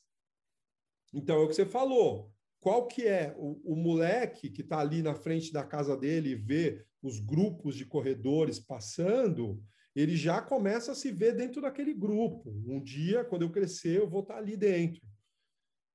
Então, 1.13 1.41
é 1.41 1.43
o 1.43 1.47
que 1.47 1.55
você 1.55 1.65
falou. 1.65 2.33
Qual 2.59 2.87
que 2.87 3.07
é 3.07 3.33
o, 3.37 3.73
o 3.73 3.75
moleque 3.75 4.49
que 4.49 4.61
está 4.61 4.79
ali 4.79 5.01
na 5.01 5.15
frente 5.15 5.51
da 5.53 5.63
casa 5.63 5.95
dele 5.95 6.31
e 6.31 6.35
vê 6.35 6.85
os 7.01 7.19
grupos 7.19 7.75
de 7.75 7.85
corredores 7.85 8.59
passando, 8.59 9.63
ele 9.95 10.15
já 10.15 10.41
começa 10.41 10.91
a 10.91 10.95
se 10.95 11.11
ver 11.11 11.35
dentro 11.35 11.61
daquele 11.61 11.93
grupo. 11.93 12.49
Um 12.67 12.81
dia, 12.81 13.23
quando 13.23 13.43
eu 13.43 13.51
crescer, 13.51 13.97
eu 13.97 14.09
vou 14.09 14.21
estar 14.21 14.35
tá 14.35 14.39
ali 14.39 14.57
dentro. 14.57 15.01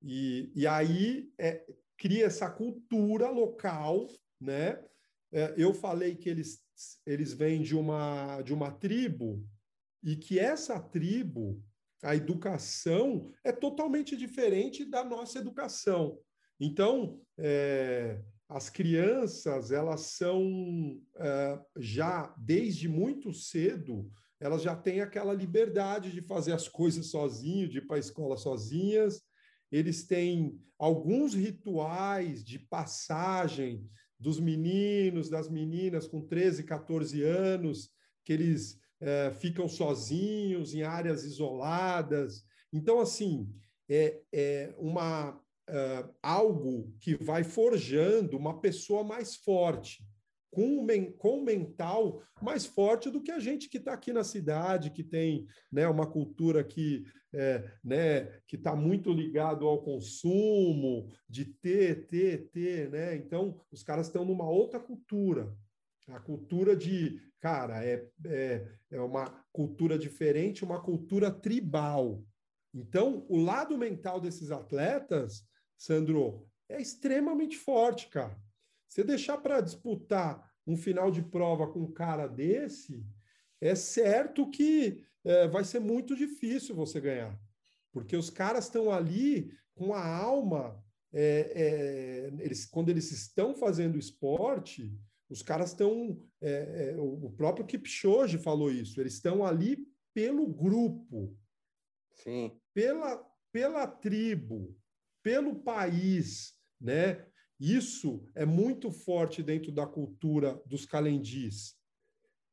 E, 0.03 0.51
e 0.55 0.67
aí 0.67 1.31
é, 1.39 1.65
cria 1.97 2.27
essa 2.27 2.51
cultura 2.51 3.31
local, 3.31 4.07
né? 4.41 4.83
É, 5.33 5.55
eu 5.57 5.75
falei 5.75 6.15
que 6.15 6.29
eles, 6.29 6.63
eles 7.07 7.33
vêm 7.33 7.63
de 7.63 7.75
uma, 7.75 8.41
de 8.43 8.53
uma 8.53 8.71
tribo 8.71 9.45
e 10.03 10.17
que 10.17 10.39
essa 10.39 10.79
tribo, 10.79 11.63
a 12.03 12.15
educação, 12.15 13.33
é 13.43 13.51
totalmente 13.51 14.17
diferente 14.17 14.85
da 14.85 15.03
nossa 15.03 15.39
educação. 15.39 16.19
Então, 16.61 17.21
é, 17.39 18.23
as 18.49 18.71
crianças, 18.71 19.71
elas 19.71 20.03
são 20.03 21.01
é, 21.17 21.59
já, 21.77 22.35
desde 22.39 22.89
muito 22.89 23.33
cedo, 23.33 24.11
elas 24.41 24.63
já 24.63 24.77
têm 24.77 25.01
aquela 25.01 25.33
liberdade 25.33 26.13
de 26.13 26.21
fazer 26.21 26.53
as 26.53 26.69
coisas 26.69 27.07
sozinhos, 27.07 27.71
de 27.71 27.79
ir 27.79 27.87
para 27.87 27.97
a 27.97 28.01
escola 28.01 28.37
sozinhas. 28.37 29.23
Eles 29.73 30.07
têm 30.07 30.61
alguns 30.79 31.35
rituais 31.35 32.45
de 32.45 32.59
passagem 32.59 33.89
dos 34.19 34.39
meninos, 34.39 35.29
das 35.29 35.49
meninas 35.49 36.07
com 36.07 36.21
13, 36.21 36.65
14 36.65 37.23
anos, 37.23 37.91
que 38.25 38.33
eles 38.33 38.79
é, 39.01 39.33
ficam 39.33 39.69
sozinhos 39.69 40.75
em 40.75 40.83
áreas 40.83 41.25
isoladas. 41.25 42.45
Então, 42.73 43.01
assim, 43.01 43.53
é, 43.89 44.23
é 44.33 44.75
uma, 44.79 45.41
é, 45.69 46.05
algo 46.23 46.93
que 47.01 47.17
vai 47.17 47.45
forjando 47.45 48.37
uma 48.37 48.61
pessoa 48.61 49.03
mais 49.03 49.35
forte, 49.37 50.05
com 50.51 50.79
um, 50.79 51.13
com 51.13 51.43
mental 51.43 52.23
mais 52.41 52.65
forte 52.65 53.11
do 53.11 53.21
que 53.21 53.33
a 53.33 53.41
gente 53.41 53.69
que 53.69 53.79
está 53.79 53.93
aqui 53.93 54.13
na 54.13 54.23
cidade, 54.23 54.91
que 54.91 55.03
tem 55.03 55.47
né, 55.73 55.89
uma 55.89 56.07
cultura 56.07 56.63
que 56.63 57.05
é, 57.35 57.69
né, 57.83 58.27
que 58.47 58.55
está 58.55 58.77
muito 58.77 59.13
ligado 59.13 59.67
ao 59.67 59.83
consumo, 59.83 61.11
de 61.29 61.45
ter, 61.45 62.07
ter, 62.07 62.49
ter, 62.51 62.89
né? 62.91 63.17
Então, 63.17 63.61
os 63.73 63.83
caras 63.83 64.07
estão 64.07 64.25
numa 64.25 64.49
outra 64.49 64.79
cultura. 64.79 65.53
A 66.09 66.21
cultura 66.21 66.77
de, 66.77 67.21
cara, 67.41 67.85
é, 67.85 68.07
é, 68.27 68.69
é 68.93 69.01
uma 69.01 69.27
cultura 69.53 69.99
diferente, 69.99 70.65
uma 70.65 70.81
cultura 70.81 71.29
tribal. 71.29 72.23
Então, 72.73 73.27
o 73.29 73.39
lado 73.39 73.77
mental 73.77 74.21
desses 74.21 74.53
atletas, 74.53 75.45
Sandro, 75.77 76.49
é 76.69 76.81
extremamente 76.81 77.57
forte, 77.57 78.09
cara. 78.09 78.37
Você 78.89 79.03
deixar 79.03 79.39
para 79.39 79.61
disputar 79.61 80.53
um 80.67 80.77
final 80.77 81.11
de 81.11 81.23
prova 81.23 81.67
com 81.67 81.81
um 81.81 81.93
cara 81.93 82.27
desse, 82.27 83.05
é 83.61 83.75
certo 83.75 84.49
que 84.51 85.05
é, 85.25 85.49
vai 85.49 85.65
ser 85.65 85.81
muito 85.81 86.15
difícil 86.17 86.75
você 86.75 87.01
ganhar, 87.01 87.39
porque 87.93 88.17
os 88.17 88.31
caras 88.31 88.65
estão 88.65 88.91
ali 88.91 89.53
com 89.75 89.93
a 89.95 90.07
alma. 90.07 90.83
É, 91.13 91.53
é, 91.55 92.45
eles, 92.45 92.67
quando 92.67 92.89
eles 92.89 93.11
estão 93.13 93.55
fazendo 93.55 93.99
esporte, 93.99 94.93
os 95.29 95.43
caras 95.43 95.71
estão. 95.71 96.21
É, 96.41 96.93
é, 96.93 96.97
o 96.99 97.31
próprio 97.31 97.67
Kipchoge 97.67 98.39
falou 98.39 98.71
isso. 98.71 99.01
Eles 99.01 99.15
estão 99.15 99.45
ali 99.45 99.87
pelo 100.13 100.47
grupo, 100.47 101.37
Sim. 102.13 102.61
pela 102.73 103.25
pela 103.55 103.87
tribo, 103.87 104.77
pelo 105.25 105.57
país, 105.57 106.53
né? 106.81 107.27
Isso 107.59 108.29
é 108.35 108.45
muito 108.45 108.91
forte 108.91 109.43
dentro 109.43 109.73
da 109.73 109.87
cultura 109.87 110.61
dos 110.67 110.85
calendis. 110.85 111.75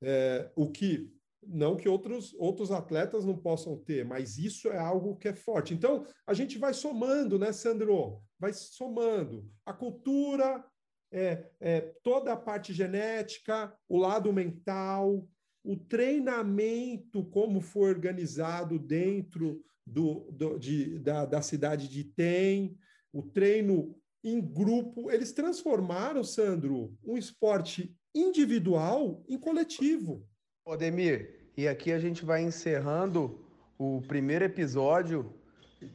É, 0.02 0.50
o 0.56 0.72
que 0.72 1.14
não 1.46 1.76
que 1.76 1.90
outros, 1.90 2.34
outros 2.36 2.72
atletas 2.72 3.26
não 3.26 3.36
possam 3.36 3.76
ter, 3.76 4.06
mas 4.06 4.38
isso 4.38 4.70
é 4.70 4.78
algo 4.78 5.18
que 5.18 5.28
é 5.28 5.34
forte. 5.34 5.74
Então, 5.74 6.06
a 6.26 6.34
gente 6.34 6.58
vai 6.58 6.74
somando, 6.74 7.38
né, 7.38 7.52
Sandro? 7.52 8.22
Vai 8.40 8.54
somando. 8.54 9.50
A 9.66 9.74
cultura, 9.74 10.64
é, 11.12 11.50
é, 11.60 11.82
toda 12.04 12.32
a 12.32 12.38
parte 12.38 12.74
genética, 12.74 13.76
o 13.90 13.98
lado 13.98 14.32
mental, 14.32 15.28
o 15.64 15.76
treinamento, 15.76 17.26
como 17.26 17.60
foi 17.60 17.90
organizado 17.90 18.80
dentro 18.80 19.64
do, 19.92 20.32
do 20.32 20.58
de, 20.58 20.98
da, 21.00 21.26
da 21.26 21.42
cidade 21.42 21.88
de 21.90 22.04
Tem, 22.04 22.78
o 23.12 23.22
treino 23.22 23.94
em 24.24 24.40
grupo. 24.40 25.12
Eles 25.12 25.34
transformaram, 25.34 26.24
Sandro, 26.24 26.96
um 27.04 27.18
esporte 27.18 27.94
individual 28.16 29.24
em 29.28 29.38
coletivo. 29.38 30.26
Odemir, 30.66 31.52
e 31.58 31.68
aqui 31.68 31.92
a 31.92 32.00
gente 32.00 32.24
vai 32.24 32.42
encerrando 32.42 33.44
o 33.78 34.02
primeiro 34.08 34.46
episódio 34.46 35.34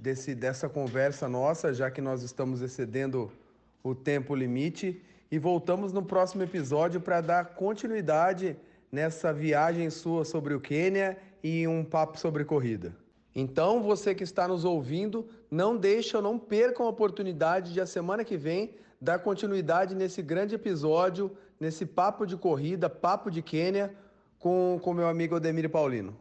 desse, 0.00 0.34
dessa 0.34 0.68
conversa 0.68 1.28
nossa, 1.28 1.72
já 1.72 1.90
que 1.90 2.00
nós 2.00 2.22
estamos 2.22 2.60
excedendo 2.60 3.32
o 3.82 3.94
tempo 3.94 4.34
limite, 4.34 5.00
e 5.30 5.38
voltamos 5.38 5.92
no 5.92 6.04
próximo 6.04 6.42
episódio 6.42 7.00
para 7.00 7.20
dar 7.20 7.54
continuidade 7.54 8.56
nessa 8.92 9.32
viagem 9.32 9.88
sua 9.90 10.24
sobre 10.24 10.54
o 10.54 10.60
Quênia 10.60 11.16
e 11.42 11.66
um 11.66 11.84
papo 11.84 12.18
sobre 12.18 12.44
corrida. 12.44 13.05
Então, 13.38 13.82
você 13.82 14.14
que 14.14 14.24
está 14.24 14.48
nos 14.48 14.64
ouvindo, 14.64 15.28
não 15.50 15.76
deixa, 15.76 16.22
não 16.22 16.38
perca 16.38 16.82
a 16.82 16.88
oportunidade 16.88 17.70
de 17.74 17.78
a 17.82 17.84
semana 17.84 18.24
que 18.24 18.34
vem 18.34 18.74
dar 18.98 19.18
continuidade 19.18 19.94
nesse 19.94 20.22
grande 20.22 20.54
episódio, 20.54 21.30
nesse 21.60 21.84
papo 21.84 22.24
de 22.24 22.34
corrida, 22.34 22.88
papo 22.88 23.30
de 23.30 23.42
Quênia, 23.42 23.94
com 24.38 24.80
o 24.82 24.94
meu 24.94 25.06
amigo 25.06 25.36
Odemir 25.36 25.68
Paulino. 25.68 26.16